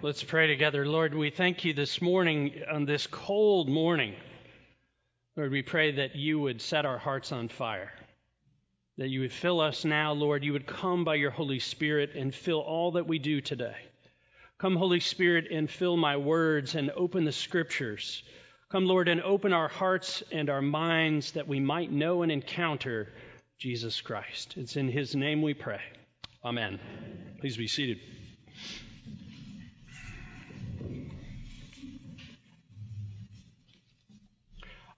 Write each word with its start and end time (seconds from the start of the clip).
Let's 0.00 0.22
pray 0.22 0.46
together. 0.46 0.86
Lord, 0.86 1.12
we 1.12 1.30
thank 1.30 1.64
you 1.64 1.74
this 1.74 2.00
morning, 2.00 2.62
on 2.70 2.84
this 2.84 3.08
cold 3.08 3.68
morning. 3.68 4.14
Lord, 5.36 5.50
we 5.50 5.62
pray 5.62 5.90
that 5.96 6.14
you 6.14 6.38
would 6.38 6.60
set 6.60 6.86
our 6.86 6.98
hearts 6.98 7.32
on 7.32 7.48
fire, 7.48 7.90
that 8.96 9.08
you 9.08 9.22
would 9.22 9.32
fill 9.32 9.60
us 9.60 9.84
now, 9.84 10.12
Lord. 10.12 10.44
You 10.44 10.52
would 10.52 10.68
come 10.68 11.02
by 11.02 11.16
your 11.16 11.32
Holy 11.32 11.58
Spirit 11.58 12.14
and 12.14 12.32
fill 12.32 12.60
all 12.60 12.92
that 12.92 13.08
we 13.08 13.18
do 13.18 13.40
today. 13.40 13.74
Come, 14.58 14.76
Holy 14.76 15.00
Spirit, 15.00 15.46
and 15.50 15.68
fill 15.68 15.96
my 15.96 16.16
words 16.16 16.76
and 16.76 16.92
open 16.92 17.24
the 17.24 17.32
scriptures. 17.32 18.22
Come, 18.70 18.86
Lord, 18.86 19.08
and 19.08 19.20
open 19.20 19.52
our 19.52 19.68
hearts 19.68 20.22
and 20.30 20.48
our 20.48 20.62
minds 20.62 21.32
that 21.32 21.48
we 21.48 21.58
might 21.58 21.90
know 21.90 22.22
and 22.22 22.30
encounter 22.30 23.08
Jesus 23.58 24.00
Christ. 24.00 24.54
It's 24.56 24.76
in 24.76 24.86
his 24.86 25.16
name 25.16 25.42
we 25.42 25.54
pray. 25.54 25.80
Amen. 26.44 26.78
Please 27.40 27.56
be 27.56 27.66
seated. 27.66 27.98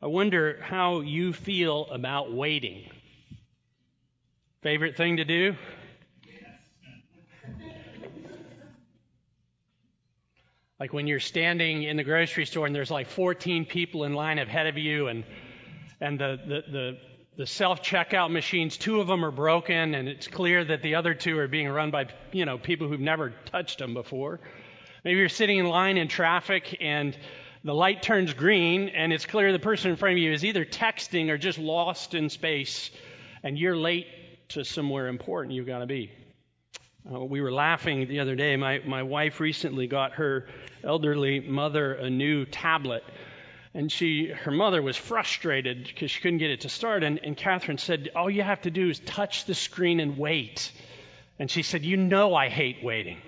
I 0.02 0.06
wonder 0.06 0.58
how 0.62 1.00
you 1.00 1.34
feel 1.34 1.86
about 1.90 2.32
waiting. 2.32 2.88
Favorite 4.62 4.96
thing 4.96 5.18
to 5.18 5.26
do? 5.26 5.54
Like 10.78 10.94
when 10.94 11.06
you're 11.06 11.20
standing 11.20 11.82
in 11.82 11.98
the 11.98 12.04
grocery 12.04 12.46
store 12.46 12.64
and 12.64 12.74
there's 12.74 12.90
like 12.90 13.08
14 13.10 13.66
people 13.66 14.04
in 14.04 14.14
line 14.14 14.38
ahead 14.38 14.66
of 14.66 14.78
you 14.78 15.08
and 15.08 15.24
and 16.00 16.18
the, 16.18 16.38
the, 16.46 16.72
the, 16.72 16.98
the 17.36 17.46
self 17.46 17.82
checkout 17.82 18.30
machines, 18.30 18.78
two 18.78 19.02
of 19.02 19.06
them 19.06 19.22
are 19.22 19.30
broken 19.30 19.94
and 19.94 20.08
it's 20.08 20.26
clear 20.26 20.64
that 20.64 20.80
the 20.80 20.94
other 20.94 21.12
two 21.12 21.36
are 21.36 21.46
being 21.46 21.68
run 21.68 21.90
by, 21.90 22.06
you 22.32 22.46
know, 22.46 22.56
people 22.56 22.88
who've 22.88 22.98
never 22.98 23.34
touched 23.44 23.80
them 23.80 23.92
before. 23.92 24.40
Maybe 25.04 25.18
you're 25.18 25.28
sitting 25.28 25.58
in 25.58 25.66
line 25.66 25.98
in 25.98 26.08
traffic 26.08 26.78
and 26.80 27.14
the 27.62 27.74
light 27.74 28.02
turns 28.02 28.32
green 28.32 28.88
and 28.88 29.12
it's 29.12 29.26
clear 29.26 29.52
the 29.52 29.58
person 29.58 29.90
in 29.90 29.96
front 29.96 30.14
of 30.14 30.18
you 30.18 30.32
is 30.32 30.44
either 30.44 30.64
texting 30.64 31.28
or 31.28 31.36
just 31.36 31.58
lost 31.58 32.14
in 32.14 32.30
space 32.30 32.90
and 33.42 33.58
you're 33.58 33.76
late 33.76 34.06
to 34.50 34.64
somewhere 34.64 35.08
important 35.08 35.54
you've 35.54 35.66
got 35.66 35.80
to 35.80 35.86
be. 35.86 36.10
Uh, 37.10 37.20
we 37.20 37.40
were 37.40 37.52
laughing 37.52 38.08
the 38.08 38.20
other 38.20 38.34
day. 38.34 38.56
My, 38.56 38.80
my 38.86 39.02
wife 39.02 39.40
recently 39.40 39.86
got 39.86 40.12
her 40.12 40.46
elderly 40.84 41.40
mother 41.40 41.94
a 41.94 42.10
new 42.10 42.44
tablet. 42.44 43.04
And 43.72 43.90
she, 43.90 44.26
her 44.26 44.50
mother 44.50 44.82
was 44.82 44.96
frustrated 44.96 45.84
because 45.84 46.10
she 46.10 46.20
couldn't 46.20 46.38
get 46.38 46.50
it 46.50 46.62
to 46.62 46.68
start. 46.68 47.04
And, 47.04 47.20
and 47.22 47.36
Catherine 47.36 47.78
said, 47.78 48.10
All 48.16 48.28
you 48.28 48.42
have 48.42 48.62
to 48.62 48.70
do 48.70 48.90
is 48.90 48.98
touch 49.00 49.44
the 49.44 49.54
screen 49.54 50.00
and 50.00 50.18
wait. 50.18 50.72
And 51.38 51.50
she 51.50 51.62
said, 51.62 51.84
You 51.84 51.96
know 51.96 52.34
I 52.34 52.48
hate 52.48 52.82
waiting. 52.82 53.18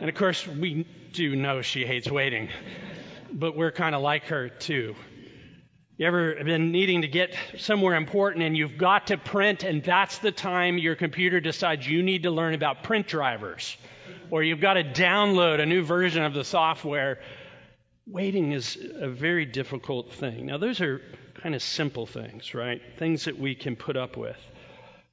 and 0.00 0.08
of 0.08 0.14
course, 0.14 0.46
we 0.46 0.86
do 1.12 1.36
know 1.36 1.62
she 1.62 1.84
hates 1.84 2.10
waiting 2.10 2.48
but 3.32 3.56
we're 3.56 3.72
kind 3.72 3.94
of 3.94 4.02
like 4.02 4.24
her 4.24 4.48
too. 4.48 4.94
You 5.96 6.06
ever 6.06 6.36
been 6.44 6.70
needing 6.70 7.02
to 7.02 7.08
get 7.08 7.34
somewhere 7.56 7.96
important 7.96 8.44
and 8.44 8.56
you've 8.56 8.78
got 8.78 9.08
to 9.08 9.18
print, 9.18 9.64
and 9.64 9.82
that's 9.82 10.18
the 10.18 10.30
time 10.30 10.78
your 10.78 10.94
computer 10.94 11.40
decides 11.40 11.88
you 11.88 12.04
need 12.04 12.22
to 12.22 12.30
learn 12.30 12.54
about 12.54 12.84
print 12.84 13.08
drivers, 13.08 13.76
or 14.30 14.44
you've 14.44 14.60
got 14.60 14.74
to 14.74 14.84
download 14.84 15.60
a 15.60 15.66
new 15.66 15.82
version 15.82 16.22
of 16.22 16.34
the 16.34 16.44
software? 16.44 17.18
Waiting 18.06 18.52
is 18.52 18.78
a 18.94 19.08
very 19.08 19.44
difficult 19.44 20.12
thing. 20.12 20.46
Now, 20.46 20.56
those 20.56 20.80
are 20.80 21.02
kind 21.34 21.54
of 21.54 21.62
simple 21.62 22.06
things, 22.06 22.54
right? 22.54 22.80
Things 22.98 23.24
that 23.24 23.38
we 23.38 23.54
can 23.54 23.74
put 23.74 23.96
up 23.96 24.16
with. 24.16 24.38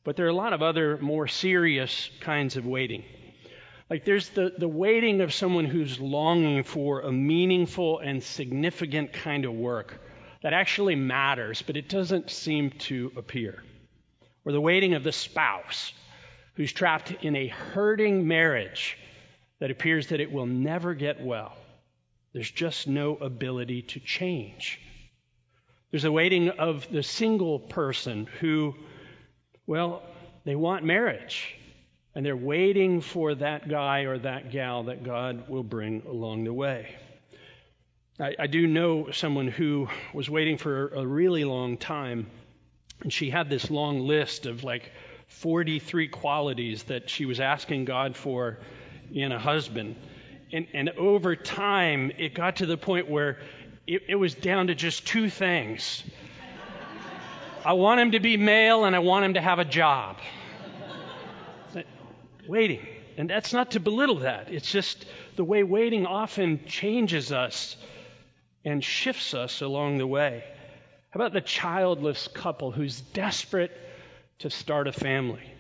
But 0.04 0.16
there 0.16 0.28
are 0.28 0.30
a 0.30 0.34
lot 0.34 0.54
of 0.54 0.62
other 0.62 1.00
more 1.00 1.28
serious 1.28 2.12
kinds 2.20 2.58
of 2.58 2.66
waiting. 2.68 3.04
Like 3.90 4.04
there's 4.04 4.30
the, 4.30 4.52
the 4.58 4.68
waiting 4.68 5.22
of 5.22 5.34
someone 5.34 5.66
who's 5.66 6.00
longing 6.00 6.64
for 6.64 7.02
a 7.02 7.12
meaningful 7.12 8.00
and 8.00 8.24
significant 8.24 9.14
kind 9.14 9.46
of 9.46 9.54
work 9.54 10.02
that 10.42 10.54
actually 10.54 10.96
matters, 10.96 11.62
but 11.62 11.78
it 11.78 11.88
doesn't 11.88 12.32
seem 12.32 12.72
to 12.72 13.12
appear. 13.16 13.64
Or 14.44 14.52
the 14.52 14.62
waiting 14.62 14.96
of 14.96 15.04
the 15.04 15.12
spouse 15.12 15.94
who's 16.56 16.74
trapped 16.74 17.12
in 17.24 17.36
a 17.36 17.48
hurting 17.48 18.28
marriage 18.28 18.98
that 19.60 19.72
appears 19.72 20.08
that 20.08 20.20
it 20.20 20.32
will 20.32 20.46
never 20.46 20.94
get 20.94 21.24
well. 21.24 21.56
There's 22.34 22.52
just 22.52 22.88
no 22.88 23.16
ability 23.16 23.84
to 23.84 24.00
change. 24.00 24.80
There's 25.92 26.06
a 26.06 26.12
waiting 26.12 26.50
of 26.50 26.88
the 26.92 27.04
single 27.04 27.60
person 27.60 28.28
who, 28.40 28.76
well, 29.68 30.02
they 30.44 30.56
want 30.56 30.84
marriage 30.84 31.56
and 32.16 32.26
they're 32.26 32.36
waiting 32.36 33.02
for 33.02 33.36
that 33.36 33.68
guy 33.68 34.02
or 34.02 34.18
that 34.18 34.50
gal 34.50 34.84
that 34.84 35.04
God 35.04 35.50
will 35.50 35.64
bring 35.64 36.02
along 36.08 36.46
the 36.46 36.54
way. 36.54 36.96
I, 38.18 38.34
I, 38.40 38.48
do 38.48 38.66
know 38.66 39.12
someone 39.12 39.50
who 39.50 39.90
was 40.14 40.30
waiting 40.30 40.58
for 40.58 40.88
a 40.88 41.06
really 41.06 41.44
long 41.44 41.78
time, 41.78 42.28
and 43.02 43.12
she 43.12 43.30
had 43.30 43.50
this 43.50 43.70
long 43.70 44.08
list 44.08 44.46
of 44.46 44.64
like 44.64 44.90
43 45.28 46.08
qualities 46.08 46.84
that 46.84 47.10
she 47.10 47.26
was 47.26 47.42
asking 47.42 47.84
God 47.84 48.16
for 48.16 48.60
in 49.14 49.34
a 49.34 49.40
husband. 49.40 49.98
And, 50.54 50.68
and 50.74 50.90
over 50.92 51.36
time, 51.36 52.14
it 52.18 52.34
got 52.34 52.58
to 52.58 52.66
the 52.66 52.78
point 52.78 53.10
where 53.10 53.40
it, 53.86 54.04
it 54.08 54.16
was 54.16 54.34
down 54.34 54.68
to 54.68 54.76
just 54.76 55.06
two 55.06 55.30
things 55.30 56.04
I 57.66 57.74
want 57.74 58.00
him 58.00 58.12
to 58.12 58.20
be 58.20 58.38
male, 58.38 58.86
and 58.86 58.96
I 58.96 59.00
want 59.00 59.26
him 59.26 59.34
to 59.34 59.42
have 59.42 59.58
a 59.58 59.66
job 59.66 60.18
waiting. 62.48 62.86
And 63.18 63.30
that's 63.30 63.54
not 63.54 63.72
to 63.72 63.80
belittle 63.80 64.20
that. 64.20 64.52
It's 64.52 64.70
just 64.70 65.06
the 65.36 65.44
way 65.44 65.64
waiting 65.64 66.06
often 66.06 66.66
changes 66.66 67.32
us 67.32 67.78
and 68.66 68.84
shifts 68.84 69.34
us 69.34 69.62
along 69.62 69.98
the 69.98 70.08
way. 70.08 70.44
How 71.12 71.20
about 71.20 71.34
the 71.34 71.42
childless 71.42 72.28
couple 72.28 72.72
who's 72.72 73.00
desperate 73.00 73.72
to 74.40 74.50
start 74.50 74.88
a 74.88 74.92
family? 74.92 75.54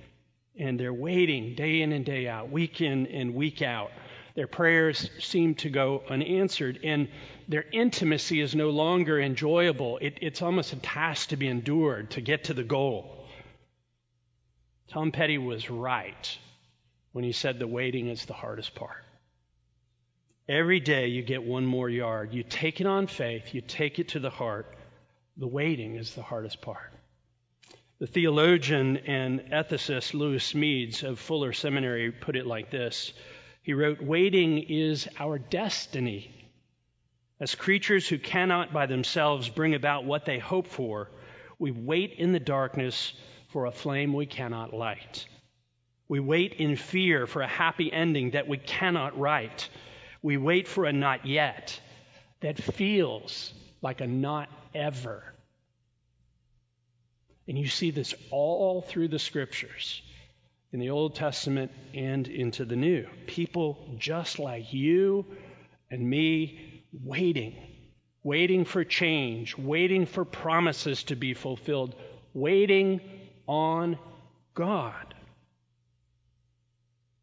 And 0.57 0.79
they're 0.79 0.93
waiting 0.93 1.55
day 1.55 1.81
in 1.81 1.91
and 1.93 2.05
day 2.05 2.27
out, 2.27 2.51
week 2.51 2.81
in 2.81 3.07
and 3.07 3.35
week 3.35 3.61
out. 3.61 3.91
Their 4.35 4.47
prayers 4.47 5.09
seem 5.19 5.55
to 5.55 5.69
go 5.69 6.03
unanswered, 6.09 6.79
and 6.83 7.07
their 7.47 7.63
intimacy 7.71 8.41
is 8.41 8.53
no 8.53 8.69
longer 8.69 9.19
enjoyable. 9.19 9.97
It, 9.99 10.17
it's 10.21 10.41
almost 10.41 10.73
a 10.73 10.77
task 10.77 11.29
to 11.29 11.37
be 11.37 11.47
endured 11.47 12.11
to 12.11 12.21
get 12.21 12.45
to 12.45 12.53
the 12.53 12.63
goal. 12.63 13.25
Tom 14.89 15.13
Petty 15.13 15.37
was 15.37 15.69
right 15.69 16.37
when 17.15 17.23
he 17.23 17.31
said 17.31 17.59
the 17.59 17.65
waiting 17.65 18.09
is 18.09 18.25
the 18.25 18.33
hardest 18.33 18.75
part. 18.75 19.05
Every 20.49 20.81
day 20.81 21.07
you 21.07 21.21
get 21.21 21.45
one 21.45 21.65
more 21.65 21.89
yard. 21.89 22.33
You 22.33 22.43
take 22.43 22.81
it 22.81 22.87
on 22.87 23.07
faith, 23.07 23.53
you 23.53 23.61
take 23.61 23.99
it 23.99 24.09
to 24.09 24.19
the 24.19 24.29
heart. 24.29 24.75
The 25.37 25.47
waiting 25.47 25.95
is 25.95 26.13
the 26.13 26.21
hardest 26.21 26.59
part. 26.59 26.91
The 27.99 28.07
theologian 28.07 28.97
and 28.97 29.39
ethicist 29.49 30.13
Lewis 30.13 30.51
Smedes 30.51 31.03
of 31.03 31.17
Fuller 31.17 31.53
Seminary 31.53 32.11
put 32.11 32.35
it 32.35 32.45
like 32.45 32.69
this 32.69 33.13
He 33.63 33.71
wrote, 33.71 34.01
Waiting 34.01 34.57
is 34.57 35.07
our 35.17 35.39
destiny. 35.39 36.51
As 37.39 37.55
creatures 37.55 38.09
who 38.09 38.19
cannot 38.19 38.73
by 38.73 38.87
themselves 38.87 39.47
bring 39.47 39.73
about 39.73 40.03
what 40.03 40.25
they 40.25 40.39
hope 40.39 40.67
for, 40.67 41.09
we 41.59 41.71
wait 41.71 42.15
in 42.17 42.33
the 42.33 42.41
darkness 42.41 43.13
for 43.53 43.67
a 43.67 43.71
flame 43.71 44.11
we 44.11 44.25
cannot 44.25 44.73
light. 44.73 45.25
We 46.07 46.19
wait 46.19 46.53
in 46.53 46.75
fear 46.75 47.25
for 47.25 47.41
a 47.41 47.47
happy 47.47 47.91
ending 47.91 48.31
that 48.31 48.47
we 48.47 48.57
cannot 48.57 49.17
write. 49.17 49.69
We 50.21 50.37
wait 50.37 50.67
for 50.67 50.85
a 50.85 50.93
not 50.93 51.25
yet 51.25 51.79
that 52.41 52.61
feels 52.61 53.53
like 53.81 54.01
a 54.01 54.07
not 54.07 54.49
ever. 54.73 55.23
And 57.47 57.57
you 57.57 57.67
see 57.67 57.91
this 57.91 58.13
all 58.31 58.81
through 58.81 59.07
the 59.07 59.19
scriptures, 59.19 60.01
in 60.75 60.79
the 60.79 60.89
Old 60.89 61.15
Testament 61.15 61.71
and 61.93 62.27
into 62.27 62.65
the 62.65 62.75
New. 62.75 63.07
People 63.27 63.95
just 63.97 64.39
like 64.39 64.73
you 64.73 65.25
and 65.89 66.07
me 66.07 66.83
waiting, 67.03 67.55
waiting 68.23 68.65
for 68.65 68.83
change, 68.83 69.57
waiting 69.57 70.05
for 70.05 70.25
promises 70.25 71.03
to 71.03 71.15
be 71.15 71.33
fulfilled, 71.33 71.95
waiting 72.33 72.99
on 73.47 73.97
God. 74.53 75.14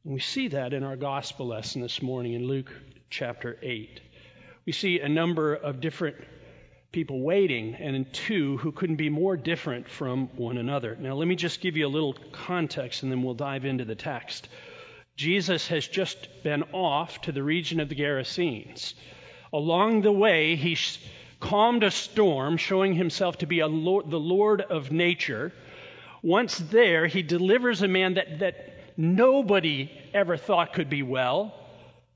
And 0.04 0.14
we 0.14 0.20
see 0.20 0.48
that 0.48 0.72
in 0.72 0.82
our 0.82 0.96
gospel 0.96 1.46
lesson 1.46 1.80
this 1.80 2.02
morning 2.02 2.32
in 2.32 2.48
Luke 2.48 2.72
chapter 3.08 3.56
8. 3.62 4.00
We 4.66 4.72
see 4.72 4.98
a 4.98 5.08
number 5.08 5.54
of 5.54 5.80
different 5.80 6.16
people 6.90 7.20
waiting, 7.20 7.76
and 7.76 8.12
two 8.12 8.56
who 8.56 8.72
couldn't 8.72 8.96
be 8.96 9.08
more 9.08 9.36
different 9.36 9.88
from 9.88 10.26
one 10.36 10.58
another. 10.58 10.96
Now, 10.96 11.14
let 11.14 11.28
me 11.28 11.36
just 11.36 11.60
give 11.60 11.76
you 11.76 11.86
a 11.86 11.88
little 11.88 12.16
context 12.32 13.04
and 13.04 13.12
then 13.12 13.22
we'll 13.22 13.34
dive 13.34 13.64
into 13.64 13.84
the 13.84 13.94
text. 13.94 14.48
Jesus 15.14 15.68
has 15.68 15.86
just 15.86 16.28
been 16.42 16.64
off 16.72 17.20
to 17.22 17.32
the 17.32 17.42
region 17.42 17.78
of 17.78 17.88
the 17.88 17.94
Gerasenes. 17.94 18.94
Along 19.52 20.02
the 20.02 20.10
way, 20.10 20.56
he 20.56 20.76
calmed 21.38 21.84
a 21.84 21.92
storm, 21.92 22.56
showing 22.56 22.94
himself 22.94 23.38
to 23.38 23.46
be 23.46 23.62
Lord, 23.62 24.10
the 24.10 24.18
Lord 24.18 24.62
of 24.62 24.90
nature. 24.90 25.52
Once 26.22 26.58
there, 26.58 27.06
he 27.06 27.22
delivers 27.22 27.82
a 27.82 27.88
man 27.88 28.14
that, 28.14 28.40
that 28.40 28.81
nobody 28.96 29.90
ever 30.14 30.36
thought 30.36 30.72
could 30.72 30.90
be 30.90 31.02
well, 31.02 31.54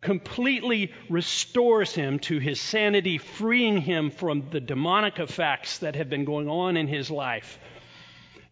completely 0.00 0.92
restores 1.08 1.94
him 1.94 2.18
to 2.20 2.38
his 2.38 2.60
sanity, 2.60 3.18
freeing 3.18 3.78
him 3.78 4.10
from 4.10 4.48
the 4.50 4.60
demonic 4.60 5.18
effects 5.18 5.78
that 5.78 5.96
have 5.96 6.08
been 6.08 6.24
going 6.24 6.48
on 6.48 6.76
in 6.76 6.86
his 6.86 7.10
life. 7.10 7.58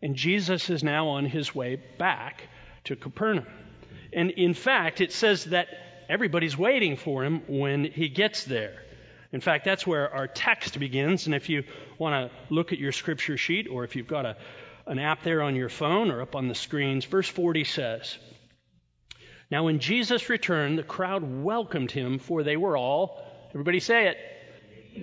And 0.02 0.16
Jesus 0.16 0.68
is 0.68 0.82
now 0.82 1.08
on 1.08 1.24
his 1.24 1.54
way 1.54 1.76
back 1.98 2.42
to 2.84 2.96
Capernaum. 2.96 3.46
And 4.12 4.30
in 4.30 4.54
fact, 4.54 5.00
it 5.00 5.12
says 5.12 5.44
that 5.46 5.68
everybody's 6.08 6.56
waiting 6.56 6.96
for 6.96 7.24
him 7.24 7.42
when 7.46 7.84
he 7.84 8.08
gets 8.08 8.44
there. 8.44 8.82
In 9.32 9.40
fact, 9.40 9.64
that's 9.64 9.86
where 9.86 10.12
our 10.14 10.28
text 10.28 10.78
begins. 10.78 11.26
And 11.26 11.34
if 11.34 11.48
you 11.48 11.64
want 11.98 12.30
to 12.30 12.54
look 12.54 12.72
at 12.72 12.78
your 12.78 12.92
scripture 12.92 13.36
sheet, 13.36 13.66
or 13.68 13.82
if 13.82 13.96
you've 13.96 14.06
got 14.06 14.26
a, 14.26 14.36
an 14.86 14.98
app 14.98 15.22
there 15.22 15.42
on 15.42 15.56
your 15.56 15.68
phone 15.68 16.10
or 16.10 16.22
up 16.22 16.34
on 16.34 16.48
the 16.48 16.54
screens, 16.54 17.04
verse 17.04 17.28
40 17.28 17.64
says, 17.64 18.18
Now 19.50 19.64
when 19.64 19.78
Jesus 19.78 20.28
returned, 20.28 20.78
the 20.78 20.82
crowd 20.82 21.42
welcomed 21.42 21.90
him, 21.90 22.18
for 22.18 22.42
they 22.42 22.56
were 22.56 22.76
all, 22.76 23.22
everybody 23.50 23.80
say 23.80 24.08
it, 24.08 24.18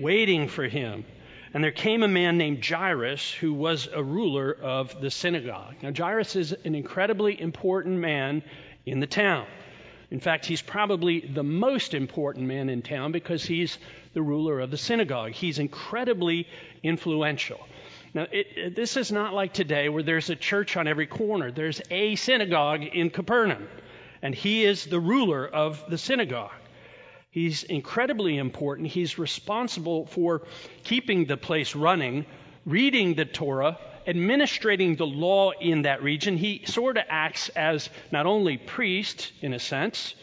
waiting 0.01 0.47
for 0.47 0.67
him. 0.67 1.05
And 1.53 1.63
there 1.63 1.71
came 1.71 2.01
a 2.01 2.07
man 2.07 2.37
named 2.37 2.65
Jairus 2.65 3.31
who 3.31 3.53
was 3.53 3.89
a 3.91 4.01
ruler 4.01 4.53
of 4.53 5.01
the 5.01 5.11
synagogue. 5.11 5.75
Now, 5.81 5.91
Jairus 5.95 6.35
is 6.37 6.53
an 6.53 6.75
incredibly 6.75 7.39
important 7.39 7.97
man 7.97 8.41
in 8.85 9.01
the 9.01 9.07
town. 9.07 9.45
In 10.11 10.19
fact, 10.19 10.45
he's 10.45 10.61
probably 10.61 11.21
the 11.21 11.43
most 11.43 11.93
important 11.93 12.47
man 12.47 12.69
in 12.69 12.81
town 12.81 13.11
because 13.11 13.43
he's 13.43 13.77
the 14.13 14.21
ruler 14.21 14.59
of 14.59 14.71
the 14.71 14.77
synagogue. 14.77 15.31
He's 15.31 15.59
incredibly 15.59 16.47
influential. 16.83 17.59
Now, 18.13 18.27
it, 18.31 18.75
this 18.75 18.97
is 18.97 19.11
not 19.11 19.33
like 19.33 19.53
today 19.53 19.87
where 19.89 20.03
there's 20.03 20.29
a 20.29 20.35
church 20.35 20.75
on 20.75 20.87
every 20.87 21.07
corner. 21.07 21.51
There's 21.51 21.81
a 21.89 22.15
synagogue 22.15 22.83
in 22.83 23.09
Capernaum, 23.09 23.67
and 24.21 24.35
he 24.35 24.65
is 24.65 24.85
the 24.85 24.99
ruler 24.99 25.47
of 25.47 25.83
the 25.89 25.97
synagogue. 25.97 26.51
He's 27.29 27.63
incredibly 27.63 28.37
important. 28.37 28.89
He's 28.89 29.17
responsible 29.17 30.05
for 30.07 30.45
keeping 30.83 31.25
the 31.25 31.37
place 31.37 31.75
running, 31.75 32.25
reading 32.65 33.13
the 33.13 33.23
Torah, 33.23 33.77
administrating 34.05 34.95
the 34.95 35.05
law 35.05 35.51
in 35.51 35.83
that 35.83 36.03
region, 36.03 36.37
he 36.37 36.63
sort 36.65 36.97
of 36.97 37.03
acts 37.07 37.49
as 37.49 37.89
not 38.11 38.25
only 38.25 38.57
priest, 38.57 39.31
in 39.41 39.53
a 39.53 39.59
sense, 39.59 40.15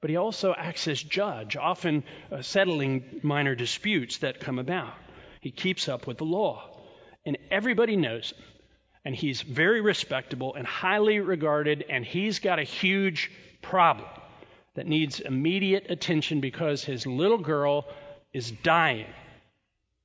but 0.00 0.10
he 0.10 0.16
also 0.16 0.54
acts 0.56 0.86
as 0.86 1.02
judge, 1.02 1.56
often 1.56 2.04
uh, 2.30 2.42
settling 2.42 3.20
minor 3.22 3.54
disputes 3.54 4.18
that 4.18 4.38
come 4.38 4.58
about. 4.58 4.94
He 5.40 5.50
keeps 5.50 5.88
up 5.88 6.06
with 6.06 6.18
the 6.18 6.24
law. 6.24 6.77
And 7.26 7.38
everybody 7.50 7.96
knows 7.96 8.32
him. 8.32 8.44
And 9.04 9.14
he's 9.14 9.40
very 9.42 9.80
respectable 9.80 10.54
and 10.54 10.66
highly 10.66 11.20
regarded, 11.20 11.84
and 11.88 12.04
he's 12.04 12.40
got 12.40 12.58
a 12.58 12.64
huge 12.64 13.30
problem 13.62 14.08
that 14.74 14.86
needs 14.86 15.20
immediate 15.20 15.86
attention 15.88 16.40
because 16.40 16.84
his 16.84 17.06
little 17.06 17.38
girl 17.38 17.86
is 18.32 18.50
dying. 18.50 19.06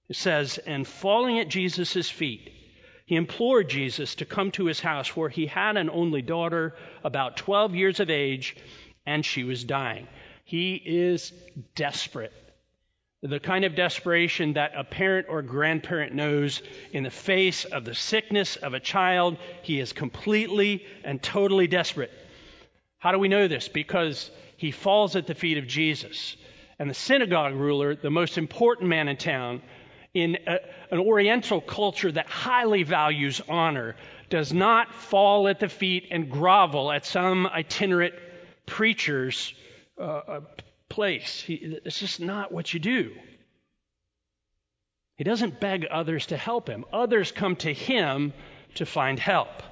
It 0.10 0.16
says, 0.16 0.58
and 0.58 0.88
falling 0.88 1.40
at 1.40 1.50
Jesus' 1.50 2.10
feet, 2.10 2.52
he 3.06 3.16
implored 3.16 3.70
Jesus 3.70 4.16
to 4.16 4.26
come 4.26 4.52
to 4.52 4.66
his 4.66 4.80
house, 4.80 5.08
for 5.08 5.30
he 5.30 5.46
had 5.46 5.76
an 5.76 5.90
only 5.90 6.22
daughter, 6.22 6.76
about 7.04 7.38
12 7.38 7.76
years 7.76 8.00
of 8.00 8.10
age, 8.10 8.56
and 9.06 9.26
she 9.26 9.44
was 9.44 9.64
dying. 9.64 10.08
He 10.46 10.76
is 10.76 11.34
desperate. 11.76 12.34
The 13.24 13.40
kind 13.40 13.64
of 13.64 13.74
desperation 13.74 14.54
that 14.54 14.74
a 14.76 14.84
parent 14.84 15.28
or 15.30 15.42
grandparent 15.42 16.14
knows 16.14 16.62
in 16.92 17.04
the 17.04 17.10
face 17.10 17.64
of 17.64 17.86
the 17.86 17.96
sickness 17.96 18.58
of 18.58 18.74
a 18.74 18.82
child. 18.82 19.38
He 19.62 19.80
is 19.80 19.94
completely 19.94 20.86
and 21.06 21.24
totally 21.24 21.68
desperate. 21.68 22.12
How 23.00 23.14
do 23.14 23.20
we 23.20 23.30
know 23.30 23.48
this? 23.48 23.70
Because 23.70 24.30
he 24.58 24.72
falls 24.72 25.16
at 25.16 25.26
the 25.26 25.36
feet 25.36 25.58
of 25.58 25.68
Jesus. 25.68 26.36
And 26.78 26.90
the 26.90 26.94
synagogue 26.94 27.54
ruler, 27.54 27.96
the 27.96 28.10
most 28.10 28.38
important 28.38 28.90
man 28.90 29.08
in 29.08 29.16
town, 29.16 29.62
in 30.14 30.38
a, 30.46 30.60
an 30.92 31.00
Oriental 31.00 31.62
culture 31.62 32.12
that 32.12 32.28
highly 32.28 32.84
values 32.84 33.42
honor 33.48 33.96
does 34.30 34.52
not 34.52 34.94
fall 34.94 35.48
at 35.48 35.62
the 35.62 35.70
feet 35.70 36.08
and 36.12 36.30
grovel 36.30 36.92
at 36.92 37.06
some 37.06 37.48
itinerant 37.48 38.16
preacher's 38.66 39.54
uh, 39.98 40.02
uh 40.02 40.42
place. 40.94 41.42
He, 41.42 41.56
it's 41.56 42.00
just 42.00 42.20
not 42.20 42.52
what 42.52 42.74
you 42.74 42.80
do. 42.80 43.12
He 45.16 45.24
doesn't 45.24 45.60
beg 45.60 45.86
others 45.86 46.28
to 46.28 46.38
help 46.38 46.68
him, 46.68 46.86
others 46.94 47.32
come 47.32 47.56
to 47.58 47.74
him 47.74 48.34
to 48.76 48.86
find 48.86 49.20
help. 49.20 49.64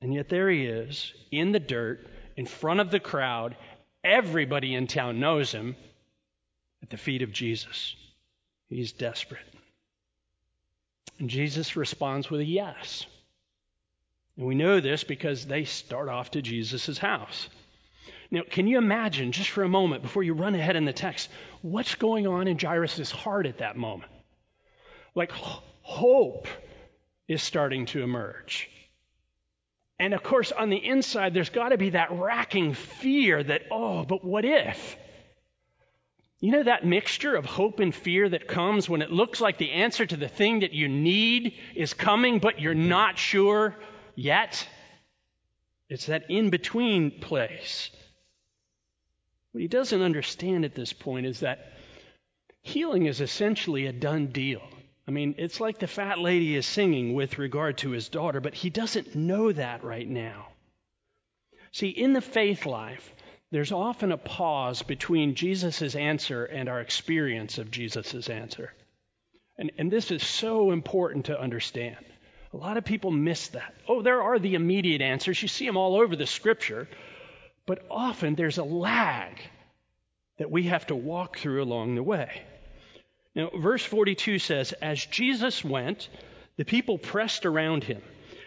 And 0.00 0.14
yet 0.14 0.28
there 0.28 0.48
he 0.48 0.66
is 0.66 1.12
in 1.30 1.52
the 1.52 1.60
dirt, 1.60 2.06
in 2.36 2.46
front 2.46 2.80
of 2.80 2.90
the 2.90 3.00
crowd. 3.00 3.56
Everybody 4.04 4.74
in 4.74 4.86
town 4.86 5.18
knows 5.18 5.50
him 5.50 5.74
at 6.82 6.90
the 6.90 6.96
feet 6.96 7.22
of 7.22 7.32
Jesus. 7.32 7.96
He's 8.68 8.92
desperate. 8.92 9.40
And 11.18 11.28
Jesus 11.28 11.74
responds 11.74 12.30
with 12.30 12.40
a 12.40 12.44
yes. 12.44 13.06
And 14.36 14.46
we 14.46 14.54
know 14.54 14.78
this 14.78 15.02
because 15.02 15.46
they 15.46 15.64
start 15.64 16.08
off 16.08 16.30
to 16.32 16.42
Jesus' 16.42 16.98
house. 16.98 17.48
Now, 18.30 18.42
can 18.48 18.66
you 18.66 18.78
imagine, 18.78 19.32
just 19.32 19.50
for 19.50 19.62
a 19.62 19.68
moment, 19.68 20.02
before 20.02 20.22
you 20.22 20.34
run 20.34 20.54
ahead 20.54 20.76
in 20.76 20.84
the 20.84 20.92
text, 20.92 21.28
what's 21.62 21.94
going 21.94 22.26
on 22.26 22.48
in 22.48 22.58
Jairus' 22.58 23.10
heart 23.10 23.46
at 23.46 23.58
that 23.58 23.76
moment? 23.76 24.10
Like, 25.14 25.32
hope 25.32 26.48
is 27.28 27.42
starting 27.42 27.86
to 27.86 28.02
emerge. 28.02 28.68
And 29.98 30.12
of 30.12 30.22
course, 30.22 30.52
on 30.52 30.68
the 30.68 30.84
inside, 30.84 31.32
there's 31.32 31.50
got 31.50 31.70
to 31.70 31.78
be 31.78 31.90
that 31.90 32.12
racking 32.12 32.74
fear 32.74 33.42
that, 33.42 33.62
oh, 33.70 34.04
but 34.04 34.24
what 34.24 34.44
if? 34.44 34.96
You 36.38 36.52
know 36.52 36.64
that 36.64 36.84
mixture 36.84 37.34
of 37.34 37.46
hope 37.46 37.80
and 37.80 37.94
fear 37.94 38.28
that 38.28 38.46
comes 38.46 38.88
when 38.88 39.00
it 39.00 39.10
looks 39.10 39.40
like 39.40 39.56
the 39.56 39.70
answer 39.70 40.04
to 40.04 40.16
the 40.16 40.28
thing 40.28 40.60
that 40.60 40.74
you 40.74 40.86
need 40.86 41.54
is 41.74 41.94
coming, 41.94 42.40
but 42.40 42.60
you're 42.60 42.74
not 42.74 43.18
sure 43.18 43.74
yet? 44.14 44.68
It's 45.88 46.06
that 46.06 46.24
in 46.28 46.50
between 46.50 47.20
place. 47.20 47.90
What 49.56 49.62
he 49.62 49.68
doesn't 49.68 50.02
understand 50.02 50.66
at 50.66 50.74
this 50.74 50.92
point 50.92 51.24
is 51.24 51.40
that 51.40 51.72
healing 52.60 53.06
is 53.06 53.22
essentially 53.22 53.86
a 53.86 53.92
done 53.92 54.26
deal. 54.26 54.60
I 55.08 55.12
mean, 55.12 55.34
it's 55.38 55.60
like 55.60 55.78
the 55.78 55.86
fat 55.86 56.18
lady 56.18 56.56
is 56.56 56.66
singing 56.66 57.14
with 57.14 57.38
regard 57.38 57.78
to 57.78 57.92
his 57.92 58.10
daughter, 58.10 58.42
but 58.42 58.52
he 58.52 58.68
doesn't 58.68 59.14
know 59.14 59.50
that 59.50 59.82
right 59.82 60.06
now. 60.06 60.48
See, 61.72 61.88
in 61.88 62.12
the 62.12 62.20
faith 62.20 62.66
life, 62.66 63.14
there's 63.50 63.72
often 63.72 64.12
a 64.12 64.18
pause 64.18 64.82
between 64.82 65.34
Jesus' 65.34 65.96
answer 65.96 66.44
and 66.44 66.68
our 66.68 66.82
experience 66.82 67.56
of 67.56 67.70
Jesus' 67.70 68.28
answer. 68.28 68.74
And, 69.56 69.72
and 69.78 69.90
this 69.90 70.10
is 70.10 70.22
so 70.22 70.70
important 70.70 71.24
to 71.26 71.40
understand. 71.40 72.04
A 72.52 72.58
lot 72.58 72.76
of 72.76 72.84
people 72.84 73.10
miss 73.10 73.48
that. 73.48 73.74
Oh, 73.88 74.02
there 74.02 74.20
are 74.20 74.38
the 74.38 74.54
immediate 74.54 75.00
answers. 75.00 75.40
You 75.40 75.48
see 75.48 75.64
them 75.64 75.78
all 75.78 75.96
over 75.96 76.14
the 76.14 76.26
scripture. 76.26 76.88
But 77.66 77.84
often 77.90 78.36
there's 78.36 78.58
a 78.58 78.64
lag 78.64 79.40
that 80.38 80.50
we 80.50 80.64
have 80.64 80.86
to 80.86 80.96
walk 80.96 81.38
through 81.38 81.62
along 81.62 81.94
the 81.94 82.02
way. 82.02 82.42
Now, 83.34 83.50
verse 83.54 83.84
42 83.84 84.38
says, 84.38 84.72
As 84.72 85.04
Jesus 85.04 85.64
went, 85.64 86.08
the 86.56 86.64
people 86.64 86.96
pressed 86.96 87.44
around 87.44 87.84
him, 87.84 88.02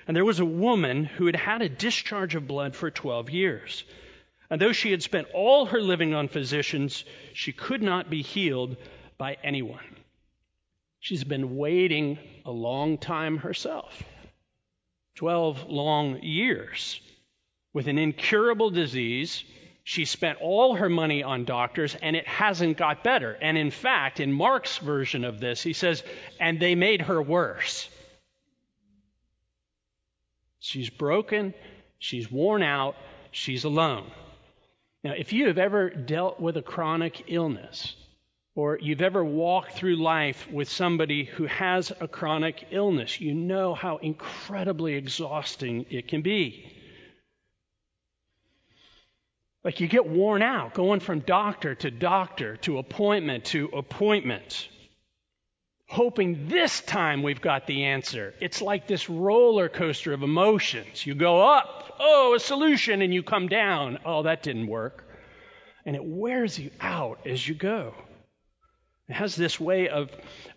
and 0.07 0.15
there 0.15 0.25
was 0.25 0.39
a 0.39 0.45
woman 0.45 1.05
who 1.05 1.25
had 1.25 1.35
had 1.35 1.61
a 1.61 1.69
discharge 1.69 2.33
of 2.35 2.47
blood 2.47 2.75
for 2.75 2.89
12 2.89 3.29
years. 3.29 3.83
And 4.49 4.59
though 4.59 4.71
she 4.71 4.89
had 4.89 5.03
spent 5.03 5.27
all 5.33 5.67
her 5.67 5.81
living 5.81 6.15
on 6.15 6.27
physicians, 6.27 7.03
she 7.33 7.51
could 7.51 7.83
not 7.83 8.09
be 8.09 8.23
healed 8.23 8.77
by 9.17 9.37
anyone. 9.43 9.95
She's 10.99 11.23
been 11.23 11.55
waiting 11.55 12.17
a 12.45 12.51
long 12.51 12.97
time 12.97 13.37
herself 13.37 14.01
12 15.15 15.69
long 15.69 16.21
years 16.21 16.99
with 17.73 17.87
an 17.87 17.97
incurable 17.97 18.69
disease. 18.69 19.43
She 19.83 20.05
spent 20.05 20.39
all 20.41 20.75
her 20.75 20.89
money 20.89 21.23
on 21.23 21.45
doctors 21.45 21.95
and 22.01 22.15
it 22.15 22.27
hasn't 22.27 22.77
got 22.77 23.03
better. 23.03 23.37
And 23.41 23.57
in 23.57 23.71
fact, 23.71 24.19
in 24.19 24.31
Mark's 24.31 24.77
version 24.77 25.23
of 25.23 25.39
this, 25.39 25.63
he 25.63 25.73
says, 25.73 26.03
and 26.39 26.59
they 26.59 26.75
made 26.75 27.01
her 27.01 27.21
worse. 27.21 27.89
She's 30.59 30.89
broken, 30.89 31.53
she's 31.99 32.31
worn 32.31 32.61
out, 32.61 32.95
she's 33.31 33.63
alone. 33.63 34.11
Now, 35.03 35.13
if 35.13 35.31
you 35.31 35.47
have 35.47 35.57
ever 35.57 35.89
dealt 35.89 36.39
with 36.39 36.57
a 36.57 36.61
chronic 36.61 37.23
illness, 37.27 37.95
or 38.55 38.77
you've 38.77 39.01
ever 39.01 39.23
walked 39.23 39.71
through 39.71 39.95
life 39.95 40.45
with 40.51 40.67
somebody 40.67 41.23
who 41.23 41.45
has 41.45 41.93
a 42.01 42.07
chronic 42.07 42.67
illness, 42.71 43.21
you 43.21 43.33
know 43.33 43.73
how 43.73 43.97
incredibly 43.97 44.95
exhausting 44.95 45.85
it 45.89 46.09
can 46.09 46.21
be. 46.21 46.69
Like 49.63 49.81
you 49.81 49.87
get 49.87 50.07
worn 50.07 50.41
out 50.41 50.73
going 50.73 51.01
from 51.01 51.19
doctor 51.19 51.75
to 51.75 51.91
doctor 51.91 52.57
to 52.57 52.77
appointment 52.77 53.45
to 53.45 53.65
appointment, 53.73 54.69
hoping 55.87 56.47
this 56.47 56.79
time 56.81 57.23
we've 57.23 57.41
got 57.41 57.67
the 57.67 57.85
answer. 57.85 58.33
It's 58.39 58.61
like 58.61 58.87
this 58.87 59.09
roller 59.09 59.67
coaster 59.67 60.13
of 60.13 60.23
emotions. 60.23 61.05
You 61.05 61.13
go 61.15 61.41
up, 61.41 61.95
oh, 61.99 62.35
a 62.35 62.39
solution, 62.39 63.01
and 63.01 63.13
you 63.13 63.21
come 63.21 63.47
down. 63.47 63.99
Oh, 64.05 64.23
that 64.23 64.43
didn't 64.43 64.67
work. 64.67 65.05
and 65.85 65.95
it 65.95 66.03
wears 66.05 66.59
you 66.59 66.71
out 66.79 67.25
as 67.25 67.47
you 67.47 67.55
go. 67.55 67.95
It 69.07 69.13
has 69.13 69.35
this 69.35 69.59
way 69.59 69.89
of, 69.89 70.11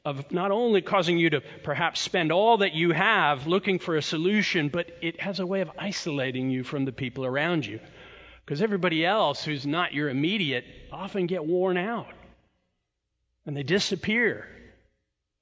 of 0.04 0.30
not 0.30 0.50
only 0.50 0.82
causing 0.82 1.16
you 1.16 1.30
to 1.30 1.40
perhaps 1.62 2.00
spend 2.00 2.30
all 2.30 2.58
that 2.58 2.74
you 2.74 2.90
have 2.90 3.46
looking 3.46 3.78
for 3.78 3.96
a 3.96 4.02
solution, 4.02 4.68
but 4.68 4.90
it 5.00 5.20
has 5.22 5.40
a 5.40 5.46
way 5.46 5.62
of 5.62 5.70
isolating 5.78 6.50
you 6.50 6.64
from 6.64 6.84
the 6.84 6.92
people 6.92 7.24
around 7.24 7.64
you. 7.64 7.80
Because 8.44 8.62
everybody 8.62 9.04
else 9.06 9.44
who's 9.44 9.66
not 9.66 9.94
your 9.94 10.08
immediate 10.08 10.64
often 10.90 11.26
get 11.26 11.44
worn 11.44 11.76
out 11.76 12.12
and 13.46 13.56
they 13.56 13.62
disappear. 13.62 14.46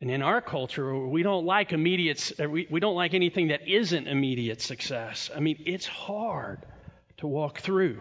And 0.00 0.10
in 0.10 0.22
our 0.22 0.40
culture, 0.40 0.96
we 0.96 1.22
don't 1.22 1.44
like 1.44 1.72
immediate, 1.72 2.32
uh, 2.40 2.48
we, 2.48 2.66
we 2.70 2.80
don't 2.80 2.94
like 2.94 3.12
anything 3.12 3.48
that 3.48 3.68
isn't 3.68 4.08
immediate 4.08 4.62
success. 4.62 5.30
I 5.34 5.40
mean, 5.40 5.62
it's 5.66 5.86
hard 5.86 6.64
to 7.18 7.26
walk 7.26 7.60
through. 7.60 8.00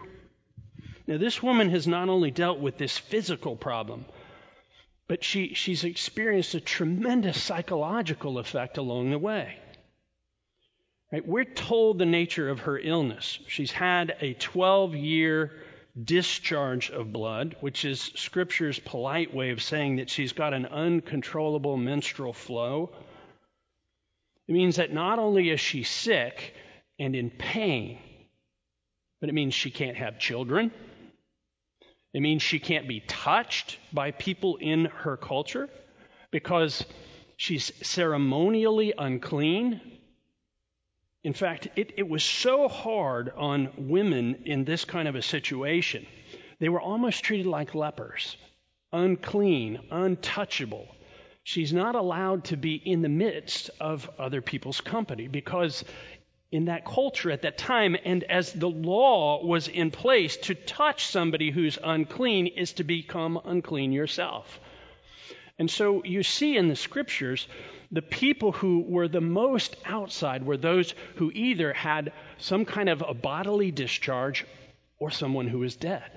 Now, 1.06 1.18
this 1.18 1.42
woman 1.42 1.70
has 1.70 1.86
not 1.86 2.08
only 2.08 2.30
dealt 2.30 2.58
with 2.60 2.78
this 2.78 2.96
physical 2.96 3.56
problem, 3.56 4.06
but 5.08 5.24
she, 5.24 5.54
she's 5.54 5.84
experienced 5.84 6.54
a 6.54 6.60
tremendous 6.60 7.42
psychological 7.42 8.38
effect 8.38 8.78
along 8.78 9.10
the 9.10 9.18
way. 9.18 9.58
Right? 11.12 11.26
We're 11.26 11.44
told 11.44 11.98
the 11.98 12.06
nature 12.06 12.48
of 12.48 12.60
her 12.60 12.78
illness. 12.78 13.38
She's 13.48 13.72
had 13.72 14.16
a 14.20 14.34
12 14.34 14.94
year 14.94 15.52
discharge 16.02 16.90
of 16.90 17.12
blood, 17.12 17.56
which 17.60 17.84
is 17.84 18.00
Scripture's 18.14 18.78
polite 18.78 19.34
way 19.34 19.50
of 19.50 19.62
saying 19.62 19.96
that 19.96 20.08
she's 20.08 20.32
got 20.32 20.54
an 20.54 20.66
uncontrollable 20.66 21.76
menstrual 21.76 22.32
flow. 22.32 22.92
It 24.46 24.52
means 24.52 24.76
that 24.76 24.92
not 24.92 25.18
only 25.18 25.50
is 25.50 25.60
she 25.60 25.82
sick 25.82 26.54
and 26.98 27.14
in 27.16 27.30
pain, 27.30 27.98
but 29.20 29.28
it 29.28 29.32
means 29.32 29.54
she 29.54 29.70
can't 29.70 29.96
have 29.96 30.18
children. 30.18 30.70
It 32.12 32.20
means 32.20 32.42
she 32.42 32.58
can't 32.58 32.88
be 32.88 33.00
touched 33.00 33.78
by 33.92 34.10
people 34.10 34.56
in 34.56 34.86
her 34.86 35.16
culture 35.16 35.68
because 36.30 36.84
she's 37.36 37.72
ceremonially 37.82 38.92
unclean. 38.96 39.80
In 41.22 41.34
fact, 41.34 41.68
it, 41.76 41.92
it, 41.98 42.08
was 42.08 42.24
so 42.24 42.66
hard 42.66 43.30
on 43.36 43.70
women 43.76 44.42
in 44.46 44.64
this 44.64 44.86
kind 44.86 45.06
of 45.06 45.16
a 45.16 45.22
situation. 45.22 46.06
They 46.60 46.70
were 46.70 46.80
almost 46.80 47.22
treated 47.22 47.46
like 47.46 47.74
lepers, 47.74 48.38
unclean, 48.90 49.80
untouchable. 49.90 50.88
She's 51.42 51.74
not 51.74 51.94
allowed 51.94 52.44
to 52.44 52.56
be 52.56 52.74
in 52.74 53.02
the 53.02 53.10
midst 53.10 53.70
of 53.80 54.08
other 54.18 54.40
people's 54.40 54.80
company 54.80 55.28
because 55.28 55.84
in 56.50 56.64
that 56.66 56.86
culture 56.86 57.30
at 57.30 57.42
that 57.42 57.58
time, 57.58 57.96
and 58.04 58.24
as 58.24 58.52
the 58.52 58.68
law 58.68 59.44
was 59.44 59.68
in 59.68 59.90
place, 59.90 60.36
to 60.38 60.54
touch 60.54 61.06
somebody 61.06 61.50
who's 61.50 61.78
unclean 61.82 62.46
is 62.46 62.72
to 62.74 62.84
become 62.84 63.38
unclean 63.44 63.92
yourself. 63.92 64.58
And 65.60 65.70
so 65.70 66.02
you 66.04 66.22
see 66.22 66.56
in 66.56 66.68
the 66.68 66.74
scriptures, 66.74 67.46
the 67.92 68.00
people 68.00 68.50
who 68.50 68.80
were 68.80 69.08
the 69.08 69.20
most 69.20 69.76
outside 69.84 70.42
were 70.42 70.56
those 70.56 70.94
who 71.16 71.30
either 71.34 71.74
had 71.74 72.14
some 72.38 72.64
kind 72.64 72.88
of 72.88 73.04
a 73.06 73.12
bodily 73.12 73.70
discharge 73.70 74.46
or 74.98 75.10
someone 75.10 75.46
who 75.46 75.58
was 75.58 75.76
dead. 75.76 76.10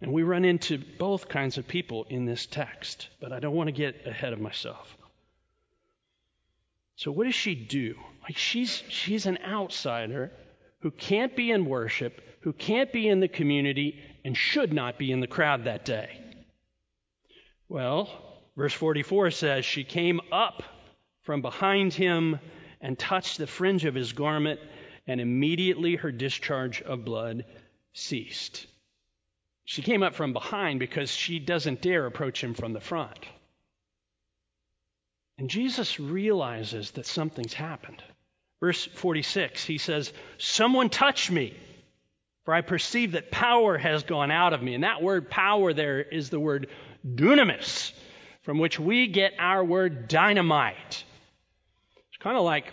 And 0.00 0.12
we 0.12 0.24
run 0.24 0.44
into 0.44 0.82
both 0.98 1.28
kinds 1.28 1.58
of 1.58 1.68
people 1.68 2.06
in 2.10 2.24
this 2.24 2.44
text, 2.44 3.08
but 3.20 3.32
I 3.32 3.38
don't 3.38 3.54
want 3.54 3.68
to 3.68 3.72
get 3.72 4.04
ahead 4.04 4.32
of 4.32 4.40
myself. 4.40 4.96
So 6.96 7.12
what 7.12 7.26
does 7.26 7.36
she 7.36 7.54
do? 7.54 7.94
Like 8.24 8.36
she's 8.36 8.82
she's 8.88 9.26
an 9.26 9.38
outsider 9.46 10.32
who 10.80 10.90
can't 10.90 11.36
be 11.36 11.52
in 11.52 11.66
worship, 11.66 12.20
who 12.40 12.52
can't 12.52 12.92
be 12.92 13.08
in 13.08 13.20
the 13.20 13.28
community 13.28 14.00
and 14.24 14.36
should 14.36 14.72
not 14.72 14.98
be 14.98 15.12
in 15.12 15.20
the 15.20 15.28
crowd 15.28 15.66
that 15.66 15.84
day. 15.84 16.20
Well, 17.68 18.23
verse 18.56 18.72
44 18.72 19.30
says 19.30 19.64
she 19.64 19.84
came 19.84 20.20
up 20.32 20.62
from 21.22 21.42
behind 21.42 21.92
him 21.92 22.38
and 22.80 22.98
touched 22.98 23.38
the 23.38 23.46
fringe 23.46 23.84
of 23.84 23.94
his 23.94 24.12
garment 24.12 24.60
and 25.06 25.20
immediately 25.20 25.96
her 25.96 26.12
discharge 26.12 26.82
of 26.82 27.04
blood 27.04 27.44
ceased. 27.92 28.66
She 29.64 29.82
came 29.82 30.02
up 30.02 30.14
from 30.14 30.32
behind 30.32 30.78
because 30.78 31.10
she 31.10 31.38
doesn't 31.38 31.80
dare 31.80 32.06
approach 32.06 32.42
him 32.42 32.54
from 32.54 32.72
the 32.72 32.80
front. 32.80 33.18
And 35.38 35.50
Jesus 35.50 35.98
realizes 35.98 36.92
that 36.92 37.06
something's 37.06 37.54
happened. 37.54 38.02
Verse 38.60 38.84
46, 38.84 39.64
he 39.64 39.78
says, 39.78 40.12
Someone 40.38 40.90
touched 40.90 41.30
me, 41.30 41.56
for 42.44 42.54
I 42.54 42.60
perceive 42.60 43.12
that 43.12 43.30
power 43.30 43.76
has 43.76 44.04
gone 44.04 44.30
out 44.30 44.52
of 44.52 44.62
me. 44.62 44.74
And 44.74 44.84
that 44.84 45.02
word 45.02 45.28
power 45.28 45.72
there 45.72 46.00
is 46.00 46.30
the 46.30 46.40
word 46.40 46.68
dunamis, 47.04 47.92
from 48.44 48.58
which 48.58 48.78
we 48.78 49.08
get 49.08 49.32
our 49.38 49.64
word 49.64 50.08
dynamite. 50.08 51.04
It's 52.08 52.18
kind 52.20 52.36
of 52.36 52.44
like 52.44 52.72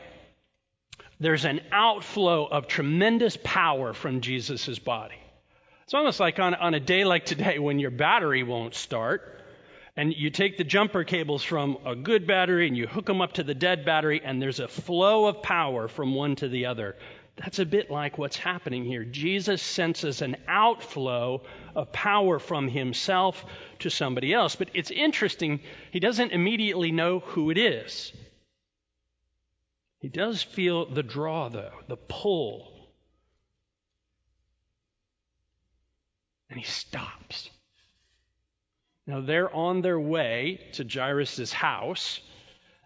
there's 1.19 1.45
an 1.45 1.61
outflow 1.71 2.45
of 2.45 2.67
tremendous 2.67 3.37
power 3.43 3.93
from 3.93 4.21
Jesus' 4.21 4.79
body. 4.79 5.15
It's 5.83 5.93
almost 5.93 6.19
like 6.19 6.39
on, 6.39 6.53
on 6.53 6.73
a 6.73 6.79
day 6.79 7.03
like 7.03 7.25
today 7.25 7.59
when 7.59 7.79
your 7.79 7.91
battery 7.91 8.43
won't 8.43 8.75
start 8.75 9.41
and 9.97 10.13
you 10.15 10.29
take 10.29 10.57
the 10.57 10.63
jumper 10.63 11.03
cables 11.03 11.43
from 11.43 11.77
a 11.85 11.95
good 11.95 12.25
battery 12.25 12.67
and 12.67 12.77
you 12.77 12.87
hook 12.87 13.05
them 13.05 13.21
up 13.21 13.33
to 13.33 13.43
the 13.43 13.53
dead 13.53 13.83
battery, 13.83 14.21
and 14.23 14.41
there's 14.41 14.59
a 14.59 14.67
flow 14.67 15.25
of 15.25 15.41
power 15.43 15.87
from 15.87 16.15
one 16.15 16.35
to 16.37 16.47
the 16.47 16.65
other. 16.65 16.95
That's 17.37 17.59
a 17.59 17.65
bit 17.65 17.89
like 17.89 18.17
what's 18.17 18.37
happening 18.37 18.85
here. 18.85 19.03
Jesus 19.03 19.61
senses 19.61 20.21
an 20.21 20.37
outflow 20.47 21.41
of 21.75 21.91
power 21.91 22.39
from 22.39 22.67
himself 22.67 23.43
to 23.79 23.89
somebody 23.89 24.33
else. 24.33 24.55
But 24.55 24.69
it's 24.73 24.91
interesting, 24.91 25.61
he 25.91 25.99
doesn't 25.99 26.33
immediately 26.33 26.91
know 26.91 27.19
who 27.19 27.49
it 27.49 27.57
is. 27.57 28.13
He 29.99 30.09
does 30.09 30.43
feel 30.43 30.85
the 30.85 31.03
draw, 31.03 31.49
though, 31.49 31.73
the 31.87 31.97
pull. 31.97 32.67
And 36.49 36.59
he 36.59 36.65
stops. 36.65 37.49
Now 39.07 39.21
they're 39.21 39.53
on 39.53 39.81
their 39.81 39.99
way 39.99 40.59
to 40.73 40.83
Jairus' 40.83 41.51
house. 41.51 42.19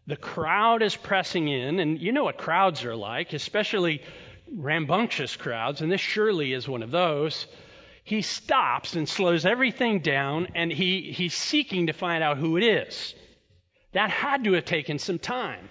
The 0.08 0.16
crowd 0.16 0.84
is 0.84 0.96
pressing 0.96 1.48
in, 1.48 1.80
and 1.80 2.00
you 2.00 2.12
know 2.12 2.26
what 2.26 2.38
crowds 2.38 2.86
are 2.86 2.96
like, 2.96 3.34
especially 3.34 4.02
rambunctious 4.52 5.36
crowds, 5.36 5.82
and 5.82 5.92
this 5.92 6.02
surely 6.02 6.54
is 6.54 6.68
one 6.68 6.84
of 6.84 6.92
those. 6.92 7.48
He 8.04 8.22
stops 8.22 8.96
and 8.96 9.10
slows 9.10 9.46
everything 9.46 10.00
down, 10.00 10.50
and 10.56 10.72
he, 10.72 11.12
he's 11.12 11.34
seeking 11.34 11.88
to 11.88 11.94
find 11.94 12.24
out 12.24 12.38
who 12.38 12.58
it 12.58 12.64
is. 12.64 13.16
That 13.94 14.10
had 14.10 14.44
to 14.44 14.54
have 14.54 14.66
taken 14.66 15.00
some 15.00 15.20
time 15.20 15.70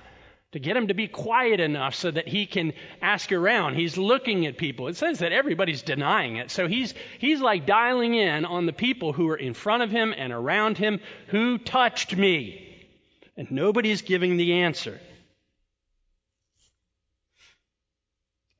to 0.54 0.61
get 0.61 0.76
him 0.76 0.87
to 0.87 0.95
be 0.95 1.09
quiet 1.09 1.59
enough 1.59 1.97
so 1.97 2.11
that 2.11 2.28
he 2.28 2.47
can 2.47 2.73
ask 3.02 3.33
around. 3.33 3.75
He's 3.75 3.99
looking 3.99 4.47
at 4.47 4.57
people. 4.57 4.87
It 4.87 4.97
says 4.97 5.19
that 5.19 5.33
everybody's 5.33 5.83
denying 5.83 6.37
it. 6.37 6.50
So 6.50 6.69
he's, 6.69 6.95
he's 7.19 7.40
like 7.40 7.66
dialing 7.66 8.14
in 8.14 8.45
on 8.45 8.64
the 8.64 8.73
people 8.73 9.12
who 9.12 9.28
are 9.31 9.37
in 9.37 9.52
front 9.52 9.83
of 9.83 9.90
him 9.90 10.14
and 10.16 10.33
around 10.33 10.78
him. 10.78 11.00
Who 11.28 11.59
touched 11.59 12.16
me? 12.16 12.88
And 13.37 13.50
nobody's 13.50 14.02
giving 14.02 14.37
the 14.37 14.61
answer. 14.61 15.00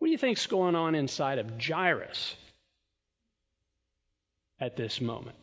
What 0.05 0.09
do 0.09 0.13
you 0.13 0.19
think's 0.19 0.47
going 0.47 0.75
on 0.75 0.95
inside 0.95 1.39
of 1.39 1.59
Jairus 1.59 2.37
at 4.61 4.77
this 4.77 5.01
moment? 5.01 5.39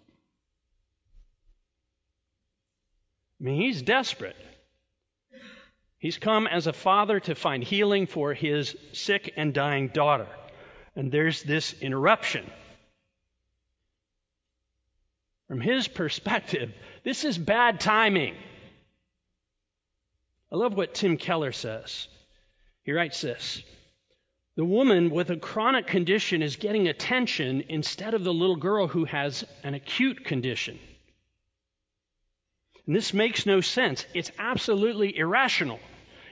I 3.39 3.43
mean, 3.43 3.59
he's 3.59 3.81
desperate. 3.81 4.35
He's 5.97 6.19
come 6.19 6.45
as 6.45 6.67
a 6.67 6.73
father 6.73 7.19
to 7.21 7.33
find 7.33 7.63
healing 7.63 8.05
for 8.05 8.35
his 8.35 8.77
sick 8.93 9.33
and 9.35 9.51
dying 9.51 9.87
daughter. 9.87 10.27
And 10.95 11.11
there's 11.11 11.41
this 11.41 11.73
interruption. 11.81 12.45
From 15.47 15.59
his 15.59 15.87
perspective, 15.87 16.71
this 17.03 17.25
is 17.25 17.35
bad 17.35 17.79
timing. 17.79 18.35
I 20.51 20.55
love 20.55 20.77
what 20.77 20.93
Tim 20.93 21.17
Keller 21.17 21.51
says. 21.51 22.07
He 22.83 22.91
writes 22.91 23.21
this 23.21 23.63
The 24.57 24.65
woman 24.65 25.11
with 25.11 25.29
a 25.29 25.37
chronic 25.37 25.87
condition 25.87 26.41
is 26.41 26.57
getting 26.57 26.87
attention 26.87 27.63
instead 27.69 28.13
of 28.13 28.23
the 28.23 28.33
little 28.33 28.57
girl 28.57 28.87
who 28.87 29.05
has 29.05 29.45
an 29.63 29.73
acute 29.73 30.25
condition. 30.25 30.77
And 32.85 32.95
this 32.95 33.13
makes 33.13 33.45
no 33.45 33.61
sense. 33.61 34.05
It's 34.13 34.31
absolutely 34.37 35.17
irrational. 35.17 35.79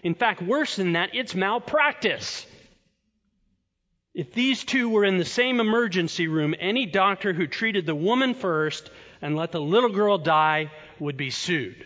In 0.04 0.16
fact, 0.16 0.42
worse 0.42 0.76
than 0.76 0.94
that, 0.94 1.12
it's 1.14 1.34
malpractice. 1.34 2.46
If 4.14 4.34
these 4.34 4.66
two 4.66 4.90
were 4.90 5.06
in 5.06 5.18
the 5.18 5.26
same 5.26 5.62
emergency 5.62 6.28
room, 6.28 6.54
any 6.60 6.86
doctor 6.86 7.32
who 7.32 7.48
treated 7.48 7.86
the 7.86 7.96
woman 7.96 8.34
first 8.34 8.90
and 9.22 9.36
let 9.36 9.54
the 9.54 9.62
little 9.62 9.92
girl 9.92 10.18
die 10.18 10.72
would 11.00 11.16
be 11.16 11.30
sued. 11.30 11.86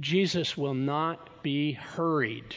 Jesus 0.00 0.56
will 0.56 0.74
not 0.74 1.44
be 1.44 1.72
hurried. 1.72 2.56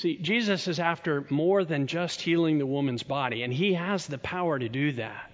See, 0.00 0.16
Jesus 0.16 0.66
is 0.66 0.80
after 0.80 1.26
more 1.28 1.62
than 1.62 1.86
just 1.86 2.22
healing 2.22 2.56
the 2.56 2.64
woman's 2.64 3.02
body, 3.02 3.42
and 3.42 3.52
he 3.52 3.74
has 3.74 4.06
the 4.06 4.16
power 4.16 4.58
to 4.58 4.66
do 4.66 4.92
that. 4.92 5.30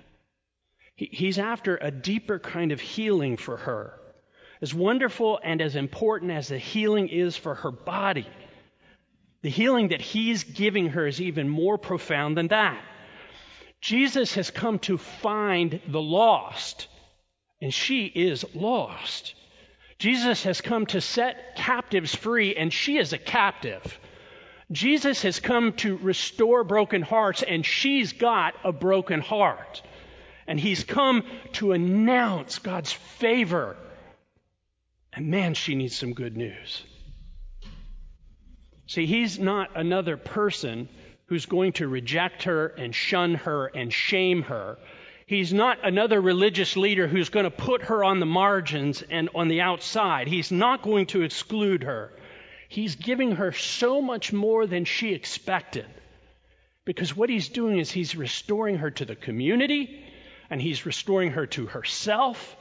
He's 0.96 1.38
after 1.38 1.76
a 1.76 1.92
deeper 1.92 2.40
kind 2.40 2.73
of 2.73 2.80
healing 2.80 3.37
for 3.37 3.58
her. 3.58 3.92
As 4.61 4.75
wonderful 4.75 5.38
and 5.44 5.62
as 5.62 5.76
important 5.76 6.32
as 6.32 6.49
the 6.49 6.58
healing 6.58 7.08
is 7.11 7.37
for 7.37 7.54
her 7.54 7.70
body, 7.70 8.26
the 9.42 9.50
healing 9.50 9.90
that 9.90 10.00
he's 10.00 10.42
giving 10.42 10.88
her 10.88 11.06
is 11.06 11.20
even 11.20 11.49
more 11.49 11.78
profound 11.78 12.37
than 12.37 12.49
that. 12.49 12.82
Jesus 13.80 14.35
has 14.35 14.50
come 14.50 14.80
to 14.80 14.99
find 14.99 15.80
the 15.87 16.02
lost, 16.02 16.88
and 17.62 17.73
she 17.73 18.06
is 18.06 18.44
lost. 18.52 19.37
Jesus 20.00 20.42
has 20.42 20.61
come 20.61 20.87
to 20.87 21.00
set 21.00 21.54
captives 21.54 22.16
free, 22.16 22.56
and 22.56 22.73
she 22.73 22.99
is 22.99 23.12
a 23.12 23.18
captive. 23.18 24.00
Jesus 24.73 25.23
has 25.23 25.38
come 25.38 25.75
to 25.75 25.96
restore 25.99 26.64
broken 26.64 27.02
hearts, 27.02 27.42
and 27.42 27.64
she's 27.64 28.12
got 28.12 28.54
a 28.64 28.73
broken 28.73 29.20
heart. 29.20 29.82
And 30.49 30.58
he's 30.58 30.85
come 30.85 31.25
to 31.54 31.73
announce 31.73 32.58
God's 32.58 32.92
favor. 32.92 33.76
And 35.12 35.28
man, 35.28 35.54
she 35.54 35.75
needs 35.75 35.96
some 35.96 36.12
good 36.12 36.37
news. 36.37 36.82
See, 38.87 39.06
he's 39.06 39.38
not 39.38 39.70
another 39.76 40.16
person 40.16 40.88
who's 41.26 41.46
going 41.46 41.73
to 41.75 41.88
reject 41.88 42.44
her 42.44 42.66
and 42.66 42.94
shun 42.94 43.35
her 43.35 43.66
and 43.66 43.92
shame 43.92 44.42
her. 44.42 44.78
He's 45.26 45.52
not 45.52 45.78
another 45.85 46.20
religious 46.20 46.76
leader 46.76 47.08
who's 47.08 47.30
going 47.30 47.44
to 47.44 47.50
put 47.50 47.82
her 47.82 48.04
on 48.04 48.20
the 48.20 48.26
margins 48.26 49.02
and 49.11 49.28
on 49.35 49.49
the 49.49 49.61
outside. 49.61 50.28
He's 50.28 50.52
not 50.52 50.82
going 50.82 51.06
to 51.06 51.23
exclude 51.23 51.82
her. 51.82 52.12
He's 52.68 52.96
giving 52.96 53.32
her 53.32 53.52
so 53.52 54.02
much 54.02 54.32
more 54.32 54.66
than 54.66 54.85
she 54.85 55.12
expected. 55.12 55.87
Because 56.85 57.16
what 57.16 57.30
he's 57.30 57.49
doing 57.49 57.78
is 57.78 57.90
he's 57.90 58.16
restoring 58.16 58.78
her 58.78 58.90
to 58.92 59.04
the 59.04 59.16
community 59.16 60.04
and 60.50 60.61
he's 60.61 60.87
restoring 60.87 61.32
her 61.32 61.46
to 61.46 61.66
herself. 61.66 62.56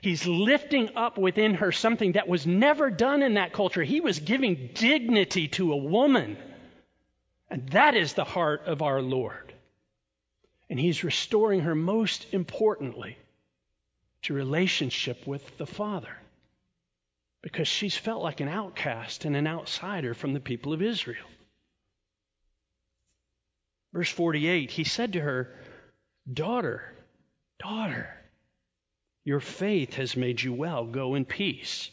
He's 0.00 0.26
lifting 0.26 0.96
up 0.96 1.18
within 1.18 1.54
her 1.54 1.72
something 1.72 2.12
that 2.12 2.28
was 2.28 2.46
never 2.46 2.90
done 2.90 3.22
in 3.22 3.34
that 3.34 3.52
culture. 3.52 3.82
He 3.82 4.00
was 4.00 4.18
giving 4.18 4.70
dignity 4.74 5.48
to 5.48 5.72
a 5.72 5.76
woman. 5.76 6.36
And 7.48 7.68
that 7.70 7.94
is 7.94 8.12
the 8.12 8.24
heart 8.24 8.62
of 8.66 8.82
our 8.82 9.00
Lord. 9.00 9.52
And 10.68 10.78
He's 10.78 11.04
restoring 11.04 11.60
her 11.60 11.74
most 11.74 12.26
importantly 12.32 13.16
to 14.22 14.34
relationship 14.34 15.26
with 15.26 15.56
the 15.58 15.66
Father 15.66 16.16
because 17.46 17.68
she's 17.68 17.96
felt 17.96 18.24
like 18.24 18.40
an 18.40 18.48
outcast 18.48 19.24
and 19.24 19.36
an 19.36 19.46
outsider 19.46 20.14
from 20.14 20.32
the 20.32 20.40
people 20.40 20.72
of 20.72 20.82
Israel. 20.82 21.28
Verse 23.92 24.10
48 24.10 24.68
He 24.68 24.82
said 24.82 25.12
to 25.12 25.20
her, 25.20 25.54
Daughter, 26.30 26.82
daughter, 27.60 28.08
your 29.22 29.38
faith 29.38 29.94
has 29.94 30.16
made 30.16 30.42
you 30.42 30.52
well. 30.52 30.86
Go 30.86 31.14
in 31.14 31.24
peace. 31.24 31.88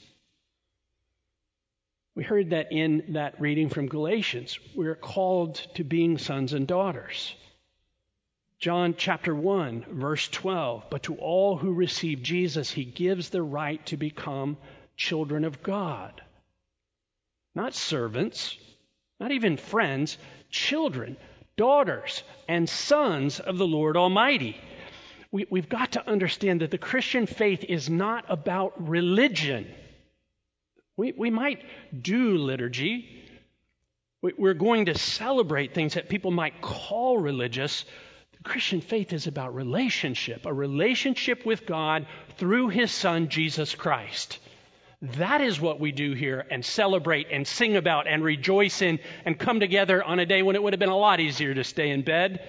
We 2.15 2.24
heard 2.24 2.50
that 2.50 2.72
in 2.72 3.13
that 3.13 3.39
reading 3.39 3.69
from 3.69 3.86
Galatians. 3.86 4.57
We're 4.74 4.95
called 4.95 5.57
to 5.75 5.83
being 5.83 6.17
sons 6.17 6.53
and 6.53 6.65
daughters. 6.65 7.36
John 8.57 8.95
chapter 8.98 9.36
1, 9.36 9.86
verse 9.88 10.27
12. 10.29 10.86
But 10.89 11.03
to 11.03 11.15
all 11.17 11.57
who 11.57 11.74
receive 11.74 12.24
Jesus, 12.24 12.72
he 12.72 12.86
gives 12.86 13.29
the 13.29 13.43
right 13.43 13.86
to 13.86 13.98
become 13.98 14.57
children 14.95 15.45
of 15.45 15.63
God. 15.63 16.21
Not 17.55 17.73
servants, 17.73 18.57
not 19.19 19.31
even 19.31 19.57
friends, 19.57 20.17
children, 20.50 21.17
daughters, 21.55 22.23
and 22.47 22.67
sons 22.67 23.39
of 23.39 23.57
the 23.57 23.67
Lord 23.67 23.97
Almighty. 23.97 24.57
We, 25.31 25.47
have 25.56 25.69
got 25.69 25.93
to 25.93 26.08
understand 26.08 26.62
that 26.62 26.71
the 26.71 26.77
Christian 26.77 27.25
faith 27.25 27.63
is 27.67 27.89
not 27.89 28.25
about 28.29 28.88
religion. 28.88 29.67
We, 30.95 31.12
we 31.17 31.32
might 31.32 31.63
do 31.99 32.38
liturgy. 32.38 33.10
We, 34.21 34.34
we're 34.38 34.53
going 34.53 34.86
to 34.86 34.97
celebrate 34.97 35.73
things 35.73 35.95
that 35.95 36.08
people 36.08 36.29
might 36.29 36.62
call 36.62 37.17
religious. 37.17 37.86
The 38.38 38.43
Christian 38.43 38.82
faith 38.82 39.12
is 39.12 39.25
about 39.25 39.56
relationship, 39.56 40.45
a 40.45 40.53
relationship 40.53 41.45
with 41.47 41.65
God 41.65 42.06
through 42.38 42.69
His 42.69 42.91
Son, 42.91 43.29
Jesus 43.29 43.73
Christ. 43.73 44.38
That 45.17 45.41
is 45.41 45.59
what 45.59 45.79
we 45.79 45.91
do 45.91 46.13
here 46.13 46.45
and 46.49 46.63
celebrate 46.65 47.27
and 47.31 47.47
sing 47.47 47.75
about 47.75 48.07
and 48.07 48.23
rejoice 48.23 48.81
in 48.81 48.99
and 49.25 49.37
come 49.37 49.59
together 49.59 50.03
on 50.03 50.19
a 50.19 50.25
day 50.25 50.41
when 50.41 50.55
it 50.55 50.63
would 50.63 50.73
have 50.73 50.79
been 50.79 50.89
a 50.89 50.97
lot 50.97 51.19
easier 51.19 51.53
to 51.53 51.63
stay 51.63 51.89
in 51.89 52.03
bed 52.03 52.39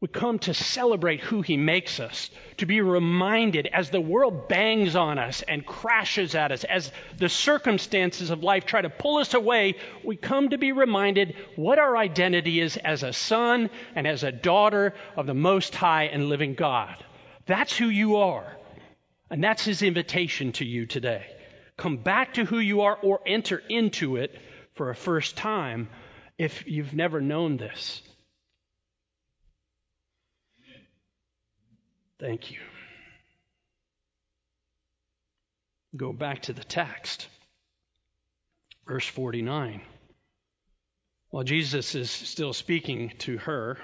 we 0.00 0.08
come 0.08 0.38
to 0.40 0.52
celebrate 0.52 1.20
who 1.20 1.40
He 1.40 1.56
makes 1.56 2.00
us, 2.00 2.30
to 2.58 2.66
be 2.66 2.82
reminded 2.82 3.66
as 3.66 3.88
the 3.88 4.00
world 4.00 4.46
bangs 4.46 4.94
on 4.94 5.18
us 5.18 5.40
and 5.40 5.64
crashes 5.64 6.34
at 6.34 6.52
us, 6.52 6.64
as 6.64 6.92
the 7.16 7.30
circumstances 7.30 8.28
of 8.28 8.42
life 8.42 8.66
try 8.66 8.82
to 8.82 8.90
pull 8.90 9.16
us 9.16 9.32
away, 9.32 9.76
we 10.04 10.16
come 10.16 10.50
to 10.50 10.58
be 10.58 10.72
reminded 10.72 11.34
what 11.56 11.78
our 11.78 11.96
identity 11.96 12.60
is 12.60 12.76
as 12.76 13.02
a 13.02 13.14
son 13.14 13.70
and 13.94 14.06
as 14.06 14.22
a 14.22 14.32
daughter 14.32 14.92
of 15.16 15.26
the 15.26 15.34
Most 15.34 15.74
High 15.74 16.04
and 16.04 16.28
living 16.28 16.54
God. 16.54 17.02
That's 17.46 17.74
who 17.74 17.88
you 17.88 18.16
are. 18.16 18.55
And 19.30 19.42
that's 19.42 19.64
His 19.64 19.82
invitation 19.82 20.52
to 20.52 20.64
you 20.64 20.86
today. 20.86 21.24
Come 21.76 21.98
back 21.98 22.34
to 22.34 22.44
who 22.44 22.58
you 22.58 22.82
are 22.82 22.96
or 22.96 23.20
enter 23.26 23.62
into 23.68 24.16
it 24.16 24.38
for 24.74 24.90
a 24.90 24.94
first 24.94 25.36
time 25.36 25.88
if 26.38 26.66
you've 26.66 26.94
never 26.94 27.20
known 27.20 27.56
this. 27.56 28.02
Thank 32.18 32.50
you. 32.50 32.58
Go 35.96 36.12
back 36.12 36.42
to 36.42 36.52
the 36.52 36.64
text. 36.64 37.28
Verse 38.86 39.06
49. 39.06 39.82
While 41.30 41.44
Jesus 41.44 41.94
is 41.94 42.10
still 42.10 42.52
speaking 42.52 43.12
to 43.18 43.38
her, 43.38 43.78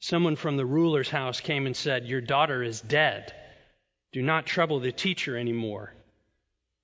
someone 0.00 0.36
from 0.36 0.56
the 0.56 0.64
ruler's 0.64 1.10
house 1.10 1.40
came 1.40 1.66
and 1.66 1.76
said, 1.76 2.06
Your 2.06 2.20
daughter 2.20 2.62
is 2.62 2.80
dead. 2.80 3.32
Do 4.14 4.22
not 4.22 4.46
trouble 4.46 4.80
the 4.80 4.92
teacher 4.92 5.36
anymore. 5.36 5.92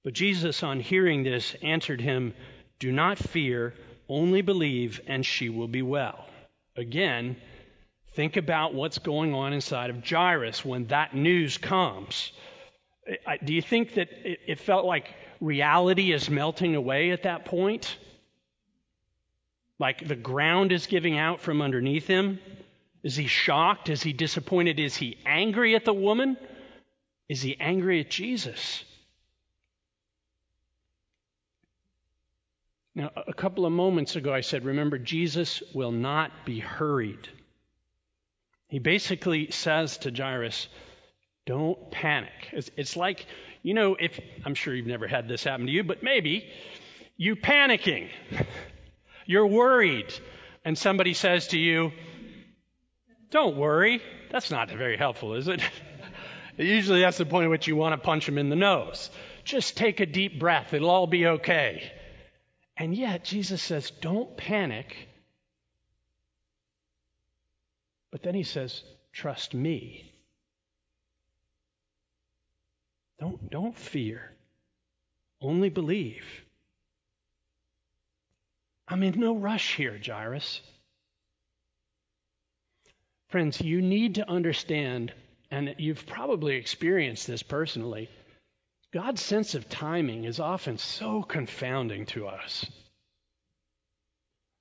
But 0.05 0.13
Jesus, 0.13 0.63
on 0.63 0.81
hearing 0.81 1.23
this, 1.23 1.57
answered 1.63 2.03
him, 2.03 2.35
Do 2.79 2.93
not 2.93 3.19
fear, 3.19 3.73
only 4.07 4.43
believe, 4.43 5.01
and 5.07 5.25
she 5.25 5.49
will 5.49 5.69
be 5.69 5.81
well. 5.81 6.27
Again, 6.77 7.37
Think 8.13 8.37
about 8.37 8.75
what's 8.75 8.99
going 8.99 9.35
on 9.35 9.53
inside 9.53 9.91
of 9.91 10.05
Jairus 10.05 10.65
when 10.65 10.87
that 10.87 11.15
news 11.15 11.59
comes. 11.59 12.33
Do 13.45 13.55
you 13.55 13.63
think 13.63 13.95
that 13.95 14.09
it 14.13 14.59
felt 14.59 14.85
like 14.85 15.15
reality 15.41 16.13
is 16.13 16.29
melting 16.29 16.75
away 16.75 17.13
at 17.13 17.23
that 17.23 17.45
point? 17.45 17.97
Like 19.79 20.07
the 20.07 20.17
ground 20.17 20.73
is 20.73 20.87
giving 20.87 21.17
out 21.19 21.41
from 21.41 21.63
underneath 21.63 22.07
him? 22.07 22.41
Is 23.03 23.17
he 23.17 23.27
shocked? 23.27 23.89
Is 23.89 24.03
he 24.03 24.13
disappointed? 24.13 24.81
Is 24.81 24.97
he 24.97 25.17
angry 25.25 25.77
at 25.77 25.85
the 25.85 25.95
woman? 25.95 26.37
Is 27.31 27.41
he 27.41 27.57
angry 27.61 28.01
at 28.01 28.11
Jesus? 28.11 28.83
Now, 32.93 33.13
a 33.15 33.33
couple 33.33 33.67
of 33.67 33.73
moments 33.73 34.17
ago, 34.17 34.35
I 34.35 34.41
said, 34.41 34.65
remember, 34.65 34.99
Jesus 34.99 35.63
will 35.73 35.93
not 35.93 36.33
be 36.45 36.59
hurried. 36.59 37.29
He 38.67 38.81
basically 38.81 39.53
says 39.53 39.99
to 39.99 40.11
Jairus, 40.11 40.67
don't 41.47 41.93
panic. 41.93 42.33
It's, 42.51 42.69
it's, 42.77 42.97
like, 42.97 43.27
you 43.63 43.75
know, 43.75 43.95
if 43.95 44.19
I'm 44.45 44.57
sure 44.57 44.75
you've 44.75 44.89
never 44.89 45.07
had 45.07 45.29
this 45.29 45.45
happen 45.45 45.67
to 45.67 45.73
you, 45.73 45.85
but 45.85 46.03
maybe 46.03 46.51
you're 47.17 47.37
panicking. 47.37 48.09
You're 49.25 49.47
worried. 49.47 50.13
And 50.65 50.77
somebody 50.77 51.15
says 51.15 51.47
to 51.49 51.59
you, 51.61 51.93
don't 53.31 53.57
worry. 53.57 54.03
That's 54.33 54.51
not 54.51 54.69
very 54.69 54.97
helpful, 54.97 55.35
is 55.35 55.47
it? 55.47 55.61
Usually 56.65 57.01
that's 57.01 57.19
the 57.19 57.27
point 57.27 57.45
at 57.45 57.51
which 57.51 57.67
you 57.67 57.77
want 57.77 57.95
to 57.95 58.05
punch 58.05 58.27
them 58.27 58.39
in 58.39 58.51
the 58.51 58.57
nose. 58.57 59.11
Just 59.45 59.77
take 59.77 60.01
a 60.01 60.07
deep 60.07 60.39
breath. 60.39 60.75
It'll 60.75 60.91
all 60.91 61.07
be 61.07 61.27
okay. 61.27 61.91
And 62.77 62.95
yet, 62.95 63.25
Jesus 63.25 63.63
says, 63.63 63.91
don't 63.91 64.37
panic. 64.37 64.97
But 68.11 68.23
then 68.23 68.35
he 68.35 68.43
says, 68.43 68.83
Trust 69.13 69.55
me. 69.55 70.13
Don't, 73.19 73.51
don't 73.51 73.77
fear. 73.77 74.33
Only 75.41 75.69
believe. 75.69 76.25
I'm 78.89 79.03
in 79.03 79.19
no 79.19 79.37
rush 79.37 79.77
here, 79.77 80.01
Jairus. 80.05 80.61
Friends, 83.29 83.61
you 83.61 83.81
need 83.81 84.17
to 84.17 84.29
understand, 84.29 85.13
and 85.51 85.75
you've 85.79 86.07
probably 86.07 86.57
experienced 86.57 87.27
this 87.27 87.43
personally, 87.43 88.09
God's 88.93 89.23
sense 89.23 89.55
of 89.55 89.69
timing 89.69 90.25
is 90.25 90.41
often 90.41 90.79
so 90.79 91.23
confounding 91.23 92.07
to 92.07 92.27
us. 92.27 92.67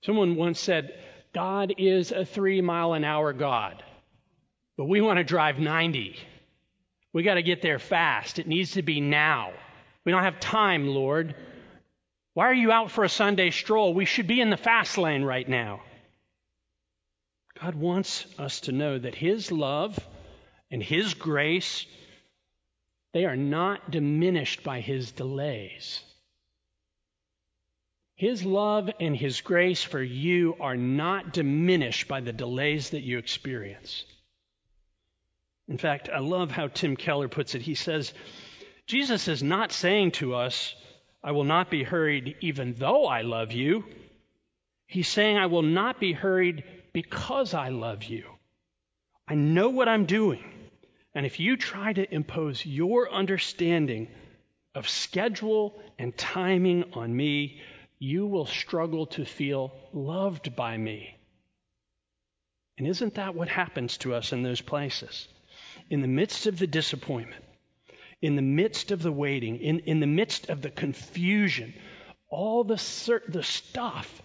Someone 0.04 0.36
once 0.36 0.60
said, 0.60 0.94
God 1.34 1.74
is 1.78 2.12
a 2.12 2.26
three 2.26 2.62
mile 2.62 2.94
an 2.94 3.04
hour 3.04 3.34
God, 3.34 3.84
but 4.78 4.86
we 4.86 5.02
want 5.02 5.18
to 5.18 5.24
drive 5.24 5.60
90. 5.60 6.16
We 7.14 7.24
got 7.24 7.36
to 7.36 7.44
get 7.44 7.62
there 7.62 7.80
fast. 7.80 8.40
It 8.40 8.48
needs 8.48 8.72
to 8.72 8.82
be 8.82 9.02
now. 9.02 9.52
We 10.06 10.12
don't 10.12 10.24
have 10.24 10.40
time, 10.40 10.88
Lord. 10.88 11.36
Why 12.34 12.46
are 12.46 12.54
you 12.54 12.72
out 12.72 12.92
for 12.92 13.04
a 13.04 13.10
Sunday 13.10 13.50
stroll? 13.50 13.94
We 13.94 14.06
should 14.06 14.28
be 14.28 14.42
in 14.42 14.50
the 14.50 14.58
fast 14.58 14.98
lane 14.98 15.24
right 15.24 15.48
now. 15.48 15.82
God 17.60 17.76
wants 17.76 18.26
us 18.38 18.62
to 18.62 18.72
know 18.72 18.98
that 18.98 19.16
His 19.16 19.52
love 19.52 20.00
and 20.72 20.82
His 20.84 21.14
grace, 21.14 21.86
they 23.14 23.26
are 23.26 23.38
not 23.38 23.92
diminished 23.92 24.64
by 24.64 24.82
His 24.82 25.12
delays. 25.12 26.02
His 28.16 28.44
love 28.44 28.90
and 29.00 29.16
His 29.16 29.42
grace 29.42 29.84
for 29.84 30.04
you 30.04 30.56
are 30.60 30.76
not 30.76 31.34
diminished 31.34 32.08
by 32.08 32.20
the 32.22 32.34
delays 32.34 32.90
that 32.90 33.02
you 33.02 33.18
experience. 33.18 34.04
In 35.70 35.78
fact, 35.78 36.10
I 36.10 36.20
love 36.20 36.52
how 36.52 36.68
Tim 36.68 36.96
Keller 36.96 37.28
puts 37.28 37.56
it. 37.56 37.62
He 37.62 37.76
says, 37.76 38.14
Jesus 38.88 39.28
is 39.28 39.44
not 39.44 39.72
saying 39.72 40.12
to 40.14 40.36
us, 40.36 40.76
I 41.24 41.32
will 41.32 41.44
not 41.44 41.70
be 41.70 41.84
hurried 41.84 42.36
even 42.42 42.74
though 42.74 43.06
I 43.06 43.22
love 43.22 43.52
you. 43.52 43.84
He's 44.88 45.08
saying, 45.08 45.38
I 45.38 45.46
will 45.46 45.62
not 45.62 46.00
be 46.00 46.12
hurried 46.12 46.64
because 46.92 47.54
I 47.54 47.70
love 47.70 48.04
you. 48.04 48.24
I 49.28 49.36
know 49.36 49.70
what 49.70 49.88
I'm 49.88 50.06
doing. 50.06 50.44
And 51.16 51.26
if 51.26 51.40
you 51.40 51.58
try 51.58 51.92
to 51.94 52.14
impose 52.14 52.66
your 52.66 53.12
understanding 53.12 54.10
of 54.76 54.88
schedule 54.88 55.80
and 55.98 56.16
timing 56.16 56.94
on 56.94 57.16
me, 57.16 57.62
you 57.98 58.28
will 58.28 58.46
struggle 58.46 59.08
to 59.08 59.26
feel 59.26 59.72
loved 59.92 60.56
by 60.56 60.78
me. 60.78 61.16
And 62.78 62.88
isn't 62.88 63.16
that 63.16 63.36
what 63.36 63.50
happens 63.50 63.98
to 63.98 64.14
us 64.14 64.32
in 64.32 64.44
those 64.44 64.62
places? 64.62 65.28
In 65.90 66.02
the 66.02 66.08
midst 66.08 66.46
of 66.46 66.60
the 66.60 66.68
disappointment, 66.68 67.44
in 68.22 68.36
the 68.36 68.42
midst 68.42 68.92
of 68.92 69.02
the 69.02 69.12
waiting, 69.12 69.58
in, 69.58 69.80
in 69.80 70.00
the 70.00 70.08
midst 70.08 70.50
of 70.50 70.62
the 70.62 70.70
confusion, 70.70 71.74
all 72.30 72.64
the, 72.64 72.76
the 73.28 73.44
stuff 73.44 74.22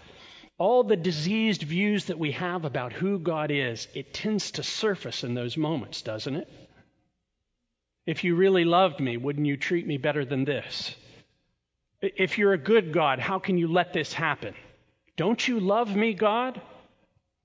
all 0.57 0.85
the 0.85 0.97
diseased 0.97 1.63
views 1.63 2.05
that 2.07 2.19
we 2.19 2.33
have 2.33 2.65
about 2.65 2.93
who 2.93 3.19
God 3.19 3.51
is, 3.51 3.89
it 3.95 4.15
tends 4.15 4.53
to 4.53 4.63
surface 4.63 5.25
in 5.25 5.35
those 5.35 5.57
moments, 5.57 6.03
doesn't 6.03 6.37
it? 6.37 6.49
If 8.07 8.25
you 8.25 8.35
really 8.35 8.65
loved 8.65 9.01
me, 9.01 9.17
wouldn't 9.17 9.47
you 9.47 9.57
treat 9.57 9.87
me 9.87 9.97
better 9.97 10.25
than 10.25 10.45
this? 10.45 10.95
If 12.03 12.37
you're 12.39 12.53
a 12.53 12.59
good 12.59 12.93
God, 12.93 13.19
how 13.19 13.39
can 13.39 13.57
you 13.57 13.69
let 13.69 13.93
this 13.93 14.13
happen? 14.13 14.55
Don't 15.17 15.47
you 15.47 15.61
love 15.61 15.95
me, 15.95 16.13
God? 16.13 16.61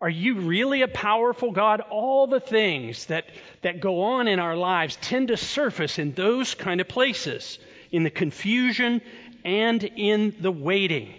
Are 0.01 0.09
you 0.09 0.35
really 0.41 0.81
a 0.81 0.87
powerful 0.87 1.51
God? 1.51 1.81
All 1.81 2.27
the 2.27 2.39
things 2.39 3.05
that, 3.07 3.25
that 3.61 3.79
go 3.79 4.01
on 4.01 4.27
in 4.27 4.39
our 4.39 4.55
lives 4.55 4.97
tend 5.01 5.29
to 5.29 5.37
surface 5.37 5.99
in 5.99 6.13
those 6.13 6.55
kind 6.55 6.81
of 6.81 6.87
places, 6.87 7.59
in 7.91 8.03
the 8.03 8.09
confusion 8.09 9.01
and 9.43 9.83
in 9.83 10.35
the 10.39 10.51
waiting. 10.51 11.13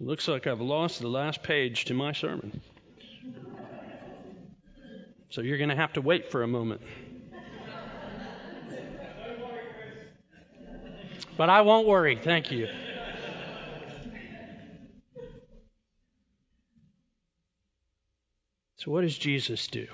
Looks 0.00 0.28
like 0.28 0.46
I've 0.46 0.60
lost 0.60 1.00
the 1.00 1.08
last 1.08 1.42
page 1.42 1.86
to 1.86 1.94
my 1.94 2.12
sermon. 2.12 2.60
So 5.30 5.40
you're 5.40 5.58
going 5.58 5.70
to 5.70 5.76
have 5.76 5.92
to 5.94 6.00
wait 6.00 6.30
for 6.30 6.42
a 6.42 6.48
moment. 6.48 6.80
But 11.36 11.50
I 11.50 11.60
won't 11.62 11.86
worry. 11.86 12.18
Thank 12.22 12.50
you. 12.50 12.68
So, 18.76 18.92
what 18.92 19.02
does 19.02 19.18
Jesus 19.18 19.66
do? 19.66 19.86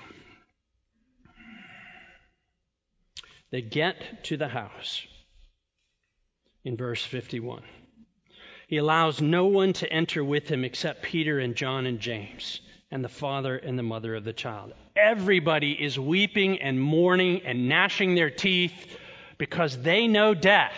They 3.51 3.61
get 3.61 4.23
to 4.25 4.37
the 4.37 4.47
house 4.47 5.05
in 6.63 6.77
verse 6.77 7.03
51. 7.03 7.63
He 8.67 8.77
allows 8.77 9.21
no 9.21 9.45
one 9.45 9.73
to 9.73 9.91
enter 9.91 10.23
with 10.23 10.49
him 10.49 10.63
except 10.63 11.03
Peter 11.03 11.39
and 11.39 11.55
John 11.55 11.85
and 11.85 11.99
James 11.99 12.61
and 12.91 13.03
the 13.03 13.09
father 13.09 13.57
and 13.57 13.77
the 13.77 13.83
mother 13.83 14.15
of 14.15 14.23
the 14.23 14.33
child. 14.33 14.73
Everybody 14.95 15.71
is 15.71 15.99
weeping 15.99 16.61
and 16.61 16.79
mourning 16.79 17.41
and 17.45 17.69
gnashing 17.69 18.15
their 18.15 18.29
teeth 18.29 18.73
because 19.37 19.77
they 19.81 20.07
know 20.07 20.33
death 20.33 20.73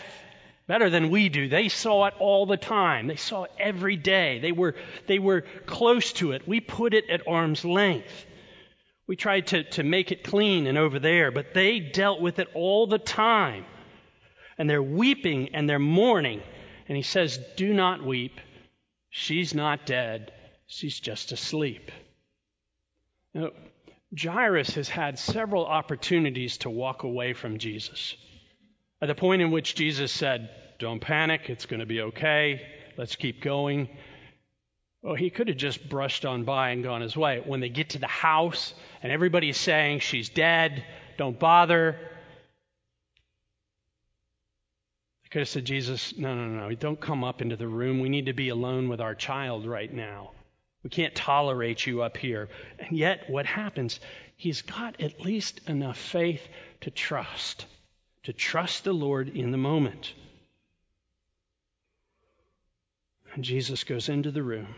better 0.68 0.90
than 0.90 1.10
we 1.10 1.30
do. 1.30 1.48
They 1.48 1.70
saw 1.70 2.06
it 2.08 2.14
all 2.20 2.46
the 2.46 2.58
time. 2.58 3.08
They 3.08 3.16
saw 3.16 3.44
it 3.44 3.52
every 3.58 3.96
day. 3.96 4.40
They 4.40 4.52
were, 4.52 4.76
they 5.08 5.20
were 5.20 5.46
close 5.66 6.12
to 6.14 6.34
it. 6.34 6.48
We 6.48 6.60
put 6.60 6.94
it 6.94 7.10
at 7.10 7.28
arm's 7.28 7.64
length. 7.64 8.26
We 9.08 9.16
tried 9.16 9.48
to, 9.48 9.64
to 9.64 9.84
make 9.84 10.12
it 10.12 10.26
clean 10.26 10.68
and 10.68 10.78
over 10.78 11.00
there, 11.00 11.32
but 11.32 11.54
they 11.54 11.80
dealt 11.80 12.20
with 12.20 12.40
it 12.40 12.50
all 12.54 12.88
the 12.88 13.00
time. 13.00 13.66
And 14.58 14.70
they're 14.70 14.84
weeping 14.84 15.56
and 15.56 15.70
they're 15.70 15.80
mourning 15.80 16.42
and 16.88 16.96
he 16.96 17.04
says, 17.04 17.40
Do 17.56 17.74
not 17.74 18.04
weep. 18.04 18.40
She's 19.10 19.54
not 19.54 19.86
dead, 19.86 20.32
she's 20.68 21.00
just 21.00 21.32
asleep. 21.32 21.92
Now, 23.34 23.52
Jairus 24.18 24.76
has 24.76 24.90
had 24.90 25.20
several 25.20 25.66
opportunities 25.66 26.58
to 26.60 26.70
walk 26.70 27.04
away 27.04 27.34
from 27.34 27.58
Jesus. 27.58 28.16
At 29.02 29.08
the 29.08 29.16
point 29.16 29.42
in 29.42 29.52
which 29.52 29.76
Jesus 29.76 30.12
said, 30.12 30.50
Don't 30.80 31.02
panic, 31.02 31.50
it's 31.50 31.66
going 31.66 31.80
to 31.82 31.86
be 31.86 32.02
okay, 32.02 32.62
let's 32.98 33.16
keep 33.16 33.42
going. 33.42 33.90
Well, 35.02 35.16
he 35.16 35.30
could 35.30 35.48
have 35.48 35.58
just 35.58 35.88
brushed 35.88 36.26
on 36.26 36.44
by 36.44 36.72
and 36.72 36.84
gone 36.84 37.02
his 37.02 37.16
way. 37.16 37.42
When 37.46 37.60
they 37.60 37.70
get 37.70 37.92
to 37.92 38.00
the 38.00 38.08
house 38.08 38.74
and 39.04 39.12
everybody's 39.12 39.58
saying 39.58 40.00
she's 40.00 40.30
dead, 40.30 40.84
don't 41.18 41.40
bother, 41.40 41.98
Could 45.30 45.40
have 45.40 45.50
said, 45.50 45.66
Jesus, 45.66 46.18
no, 46.18 46.34
no, 46.34 46.48
no, 46.48 46.76
don't 46.76 47.00
come 47.00 47.24
up 47.24 47.42
into 47.42 47.58
the 47.58 47.68
room. 47.68 48.00
We 48.00 48.10
need 48.10 48.28
to 48.28 48.34
be 48.34 48.50
alone 48.50 48.88
with 48.88 49.02
our 49.02 49.16
child 49.16 49.66
right 49.66 49.92
now. 49.92 50.32
We 50.84 50.90
can't 50.90 51.14
tolerate 51.14 51.86
you 51.86 52.02
up 52.02 52.16
here. 52.16 52.48
And 52.80 52.98
yet, 52.98 53.30
what 53.30 53.46
happens? 53.46 54.00
He's 54.38 54.62
got 54.62 55.02
at 55.02 55.20
least 55.20 55.68
enough 55.68 55.98
faith 55.98 56.48
to 56.82 56.92
trust, 56.92 57.66
to 58.24 58.34
trust 58.34 58.84
the 58.84 58.94
Lord 58.94 59.28
in 59.30 59.52
the 59.52 59.58
moment. 59.58 60.14
And 63.34 63.44
Jesus 63.44 63.84
goes 63.84 64.10
into 64.10 64.32
the 64.32 64.44
room 64.44 64.74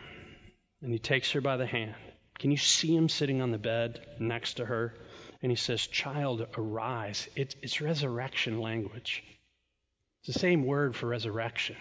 and 0.81 0.91
he 0.91 0.99
takes 0.99 1.31
her 1.31 1.41
by 1.41 1.57
the 1.57 1.65
hand. 1.65 1.95
Can 2.39 2.51
you 2.51 2.57
see 2.57 2.95
him 2.95 3.09
sitting 3.09 3.41
on 3.41 3.51
the 3.51 3.57
bed 3.57 4.05
next 4.17 4.55
to 4.55 4.65
her? 4.65 4.95
And 5.41 5.51
he 5.51 5.55
says, 5.55 5.85
Child, 5.85 6.47
arise. 6.57 7.27
It's, 7.35 7.55
it's 7.61 7.81
resurrection 7.81 8.59
language. 8.59 9.23
It's 10.19 10.33
the 10.33 10.39
same 10.39 10.65
word 10.65 10.95
for 10.95 11.07
resurrection. 11.07 11.75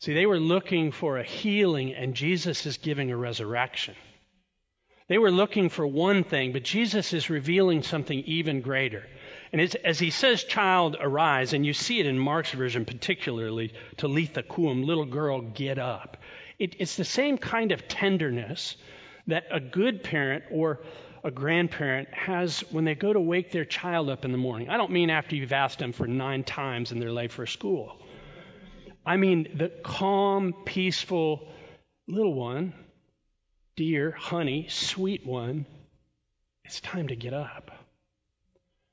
See, 0.00 0.14
they 0.14 0.26
were 0.26 0.40
looking 0.40 0.92
for 0.92 1.18
a 1.18 1.24
healing, 1.24 1.94
and 1.94 2.14
Jesus 2.14 2.64
is 2.64 2.78
giving 2.78 3.10
a 3.10 3.16
resurrection. 3.16 3.94
They 5.08 5.18
were 5.18 5.32
looking 5.32 5.68
for 5.68 5.86
one 5.86 6.22
thing, 6.22 6.52
but 6.52 6.62
Jesus 6.62 7.12
is 7.12 7.28
revealing 7.28 7.82
something 7.82 8.20
even 8.20 8.60
greater. 8.60 9.04
And 9.52 9.60
as 9.84 9.98
he 9.98 10.10
says, 10.10 10.44
child, 10.44 10.96
arise, 11.00 11.52
and 11.52 11.66
you 11.66 11.72
see 11.72 11.98
it 11.98 12.06
in 12.06 12.18
Mark's 12.18 12.52
version 12.52 12.84
particularly, 12.84 13.74
Talitha 13.96 14.44
cum, 14.44 14.84
little 14.84 15.04
girl, 15.04 15.40
get 15.40 15.78
up. 15.78 16.16
It, 16.60 16.76
it's 16.78 16.96
the 16.96 17.04
same 17.04 17.38
kind 17.38 17.72
of 17.72 17.88
tenderness 17.88 18.76
that 19.26 19.44
a 19.50 19.58
good 19.58 20.04
parent 20.04 20.44
or 20.52 20.80
a 21.24 21.30
grandparent 21.30 22.08
has 22.12 22.60
when 22.70 22.84
they 22.84 22.94
go 22.94 23.12
to 23.12 23.20
wake 23.20 23.52
their 23.52 23.64
child 23.64 24.08
up 24.08 24.24
in 24.24 24.32
the 24.32 24.38
morning. 24.38 24.68
I 24.68 24.76
don't 24.76 24.92
mean 24.92 25.10
after 25.10 25.36
you've 25.36 25.52
asked 25.52 25.78
them 25.78 25.92
for 25.92 26.06
nine 26.06 26.44
times 26.44 26.92
and 26.92 27.00
they're 27.00 27.12
late 27.12 27.32
for 27.32 27.46
school. 27.46 28.00
I 29.04 29.16
mean 29.16 29.48
the 29.54 29.68
calm, 29.82 30.54
peaceful 30.64 31.48
little 32.06 32.34
one, 32.34 32.74
dear, 33.76 34.10
honey, 34.10 34.66
sweet 34.68 35.26
one. 35.26 35.66
It's 36.64 36.80
time 36.80 37.08
to 37.08 37.16
get 37.16 37.32
up. 37.34 37.70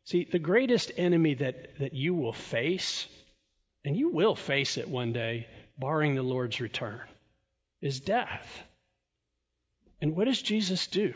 See, 0.06 0.28
the 0.32 0.40
greatest 0.40 0.92
enemy 0.98 1.36
that, 1.36 1.80
that 1.80 1.94
you 1.94 2.14
will 2.14 2.34
face, 2.34 3.08
and 3.84 3.96
you 3.96 4.10
will 4.10 4.36
face 4.36 4.78
it 4.78 4.88
one 4.88 5.12
day, 5.12 5.48
barring 5.78 6.16
the 6.16 6.24
Lord's 6.24 6.62
return, 6.62 7.02
is 7.82 8.00
death. 8.00 8.48
And 10.02 10.16
what 10.16 10.26
does 10.26 10.42
Jesus 10.42 10.88
do? 10.88 11.14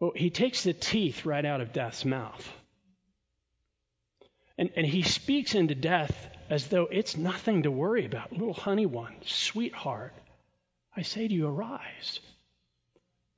Well, 0.00 0.12
he 0.14 0.30
takes 0.30 0.62
the 0.62 0.72
teeth 0.72 1.26
right 1.26 1.44
out 1.44 1.60
of 1.60 1.72
death's 1.72 2.04
mouth. 2.04 2.48
And, 4.56 4.70
and 4.76 4.86
he 4.86 5.02
speaks 5.02 5.54
into 5.54 5.74
death 5.74 6.14
as 6.50 6.68
though 6.68 6.88
it's 6.90 7.16
nothing 7.16 7.64
to 7.64 7.70
worry 7.70 8.06
about. 8.06 8.32
Little 8.32 8.54
honey 8.54 8.86
one, 8.86 9.14
sweetheart, 9.24 10.14
I 10.96 11.02
say 11.02 11.28
to 11.28 11.34
you, 11.34 11.46
arise. 11.46 12.20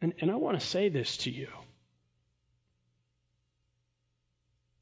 And, 0.01 0.15
and 0.21 0.31
I 0.31 0.37
want 0.37 0.59
to 0.59 0.67
say 0.67 0.89
this 0.89 1.19
to 1.19 1.31
you 1.31 1.49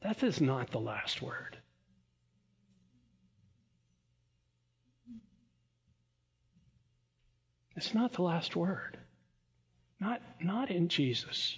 death 0.01 0.23
is 0.23 0.41
not 0.41 0.71
the 0.71 0.79
last 0.79 1.21
word. 1.21 1.57
It's 7.77 7.95
not 7.95 8.12
the 8.12 8.23
last 8.23 8.57
word. 8.57 8.98
Not, 10.01 10.21
not 10.41 10.71
in 10.71 10.89
Jesus. 10.89 11.57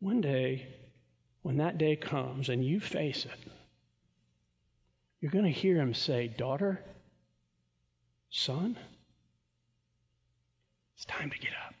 One 0.00 0.20
day, 0.20 0.66
when 1.42 1.58
that 1.58 1.78
day 1.78 1.96
comes 1.96 2.48
and 2.48 2.64
you 2.64 2.80
face 2.80 3.26
it, 3.26 3.52
you're 5.20 5.30
going 5.30 5.44
to 5.44 5.50
hear 5.50 5.76
him 5.76 5.94
say, 5.94 6.28
Daughter, 6.28 6.80
son, 8.30 8.76
it's 10.94 11.04
time 11.06 11.30
to 11.30 11.38
get 11.38 11.52
up. 11.66 11.74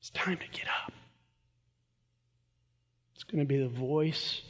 It's 0.00 0.10
time 0.10 0.36
to 0.36 0.58
get 0.58 0.66
up. 0.84 0.92
It's 3.14 3.24
going 3.24 3.40
to 3.40 3.46
be 3.46 3.58
the 3.58 3.68
voice 3.68 4.42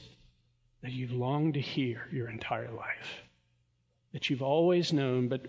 that 0.82 0.92
you've 0.92 1.12
longed 1.12 1.54
to 1.54 1.60
hear 1.60 2.08
your 2.12 2.28
entire 2.28 2.70
life, 2.72 3.23
that 4.14 4.30
you've 4.30 4.42
always 4.42 4.92
known, 4.92 5.28
but, 5.28 5.48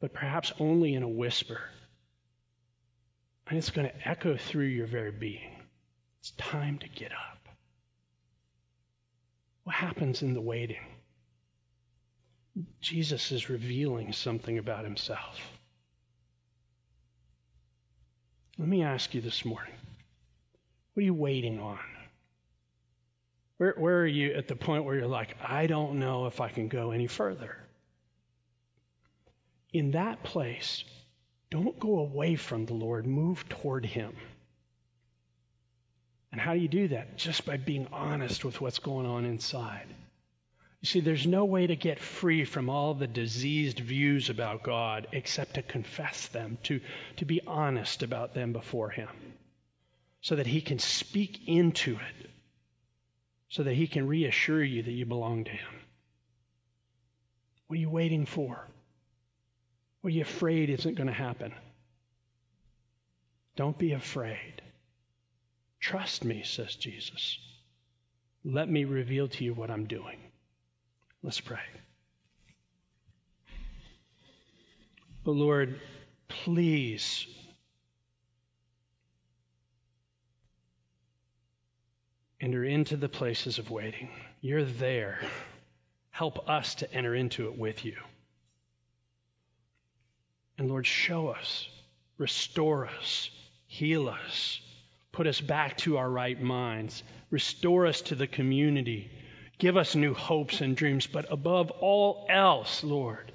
but 0.00 0.12
perhaps 0.12 0.50
only 0.58 0.94
in 0.94 1.02
a 1.04 1.08
whisper. 1.08 1.60
And 3.46 3.58
it's 3.58 3.70
going 3.70 3.86
to 3.86 4.08
echo 4.08 4.36
through 4.36 4.64
your 4.64 4.86
very 4.86 5.12
being. 5.12 5.60
It's 6.18 6.30
time 6.32 6.78
to 6.78 6.88
get 6.88 7.12
up. 7.12 7.48
What 9.64 9.76
happens 9.76 10.22
in 10.22 10.32
the 10.32 10.40
waiting? 10.40 10.80
Jesus 12.80 13.30
is 13.32 13.50
revealing 13.50 14.12
something 14.12 14.56
about 14.56 14.84
himself. 14.84 15.38
Let 18.58 18.66
me 18.66 18.82
ask 18.82 19.14
you 19.14 19.20
this 19.20 19.44
morning 19.44 19.74
what 20.94 21.02
are 21.02 21.04
you 21.04 21.12
waiting 21.12 21.60
on? 21.60 21.78
Where, 23.58 23.74
where 23.76 24.00
are 24.00 24.06
you 24.06 24.32
at 24.32 24.48
the 24.48 24.56
point 24.56 24.84
where 24.84 24.94
you're 24.94 25.06
like, 25.06 25.36
I 25.46 25.66
don't 25.66 25.98
know 25.98 26.24
if 26.24 26.40
I 26.40 26.48
can 26.48 26.68
go 26.68 26.92
any 26.92 27.06
further? 27.06 27.65
In 29.72 29.92
that 29.92 30.22
place, 30.22 30.84
don't 31.50 31.78
go 31.78 31.98
away 31.98 32.36
from 32.36 32.66
the 32.66 32.74
Lord, 32.74 33.06
move 33.06 33.48
toward 33.48 33.84
Him. 33.84 34.16
And 36.32 36.40
how 36.40 36.54
do 36.54 36.60
you 36.60 36.68
do 36.68 36.88
that? 36.88 37.16
Just 37.16 37.46
by 37.46 37.56
being 37.56 37.88
honest 37.92 38.44
with 38.44 38.60
what's 38.60 38.78
going 38.78 39.06
on 39.06 39.24
inside. 39.24 39.86
You 40.80 40.86
see, 40.86 41.00
there's 41.00 41.26
no 41.26 41.44
way 41.44 41.66
to 41.66 41.76
get 41.76 41.98
free 41.98 42.44
from 42.44 42.68
all 42.68 42.94
the 42.94 43.06
diseased 43.06 43.80
views 43.80 44.28
about 44.28 44.62
God 44.62 45.06
except 45.12 45.54
to 45.54 45.62
confess 45.62 46.28
them, 46.28 46.58
to, 46.64 46.80
to 47.16 47.24
be 47.24 47.40
honest 47.46 48.02
about 48.02 48.34
them 48.34 48.52
before 48.52 48.90
Him, 48.90 49.08
so 50.20 50.36
that 50.36 50.46
He 50.46 50.60
can 50.60 50.78
speak 50.78 51.48
into 51.48 51.92
it 51.94 52.30
so 53.48 53.62
that 53.62 53.74
He 53.74 53.86
can 53.86 54.06
reassure 54.06 54.62
you 54.62 54.82
that 54.82 54.92
you 54.92 55.06
belong 55.06 55.44
to 55.44 55.50
Him. 55.50 55.74
What 57.66 57.76
are 57.76 57.80
you 57.80 57.90
waiting 57.90 58.26
for? 58.26 58.68
What 60.00 60.12
are 60.12 60.16
you 60.16 60.22
afraid 60.22 60.70
isn't 60.70 60.94
going 60.94 61.08
to 61.08 61.12
happen? 61.12 61.52
Don't 63.56 63.78
be 63.78 63.92
afraid. 63.92 64.62
Trust 65.80 66.24
me, 66.24 66.42
says 66.44 66.74
Jesus. 66.76 67.38
Let 68.44 68.68
me 68.68 68.84
reveal 68.84 69.28
to 69.28 69.44
you 69.44 69.54
what 69.54 69.70
I'm 69.70 69.86
doing. 69.86 70.18
Let's 71.22 71.40
pray. 71.40 71.58
Oh 75.24 75.32
Lord, 75.32 75.80
please 76.28 77.26
enter 82.40 82.62
into 82.62 82.96
the 82.96 83.08
places 83.08 83.58
of 83.58 83.70
waiting. 83.70 84.10
You're 84.40 84.64
there. 84.64 85.18
Help 86.10 86.48
us 86.48 86.76
to 86.76 86.92
enter 86.94 87.14
into 87.14 87.48
it 87.48 87.58
with 87.58 87.84
you. 87.84 87.96
And 90.58 90.68
Lord, 90.68 90.86
show 90.86 91.28
us, 91.28 91.68
restore 92.18 92.86
us, 92.86 93.30
heal 93.66 94.08
us, 94.08 94.60
put 95.12 95.26
us 95.26 95.40
back 95.40 95.76
to 95.78 95.98
our 95.98 96.08
right 96.08 96.40
minds, 96.40 97.02
restore 97.30 97.86
us 97.86 98.00
to 98.02 98.14
the 98.14 98.26
community, 98.26 99.10
give 99.58 99.76
us 99.76 99.94
new 99.94 100.14
hopes 100.14 100.60
and 100.60 100.76
dreams. 100.76 101.06
But 101.06 101.30
above 101.30 101.70
all 101.70 102.26
else, 102.30 102.82
Lord, 102.82 103.32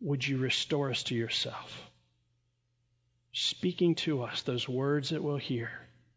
would 0.00 0.26
you 0.26 0.38
restore 0.38 0.90
us 0.90 1.02
to 1.04 1.14
yourself? 1.14 1.90
Speaking 3.32 3.94
to 3.96 4.22
us 4.22 4.42
those 4.42 4.68
words 4.68 5.10
that 5.10 5.22
we'll 5.22 5.36
hear, 5.36 5.70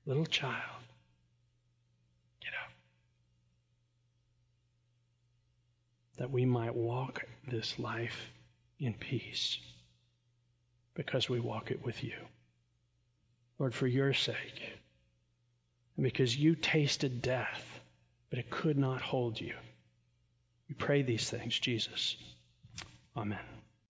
little 0.05 0.25
child 0.25 0.55
get 2.41 2.53
up 2.65 2.71
that 6.17 6.31
we 6.31 6.45
might 6.45 6.75
walk 6.75 7.23
this 7.47 7.77
life 7.79 8.31
in 8.82 8.94
peace 8.96 9.60
because 10.96 11.30
we 11.30 11.39
walk 11.39 11.72
it 11.72 11.86
with 11.86 12.04
you. 12.04 12.15
Lord, 13.60 13.74
for 13.76 13.88
your 13.88 14.13
sake, 14.13 14.74
and 15.96 16.04
because 16.04 16.36
you 16.36 16.56
tasted 16.56 17.22
death, 17.22 17.80
but 18.30 18.39
it 18.39 18.50
could 18.50 18.78
not 18.78 19.02
hold 19.02 19.39
you. 19.39 19.54
We 20.67 20.76
pray 20.76 21.04
these 21.04 21.30
things, 21.30 21.58
Jesus. 21.60 22.17
Amen. 23.15 23.51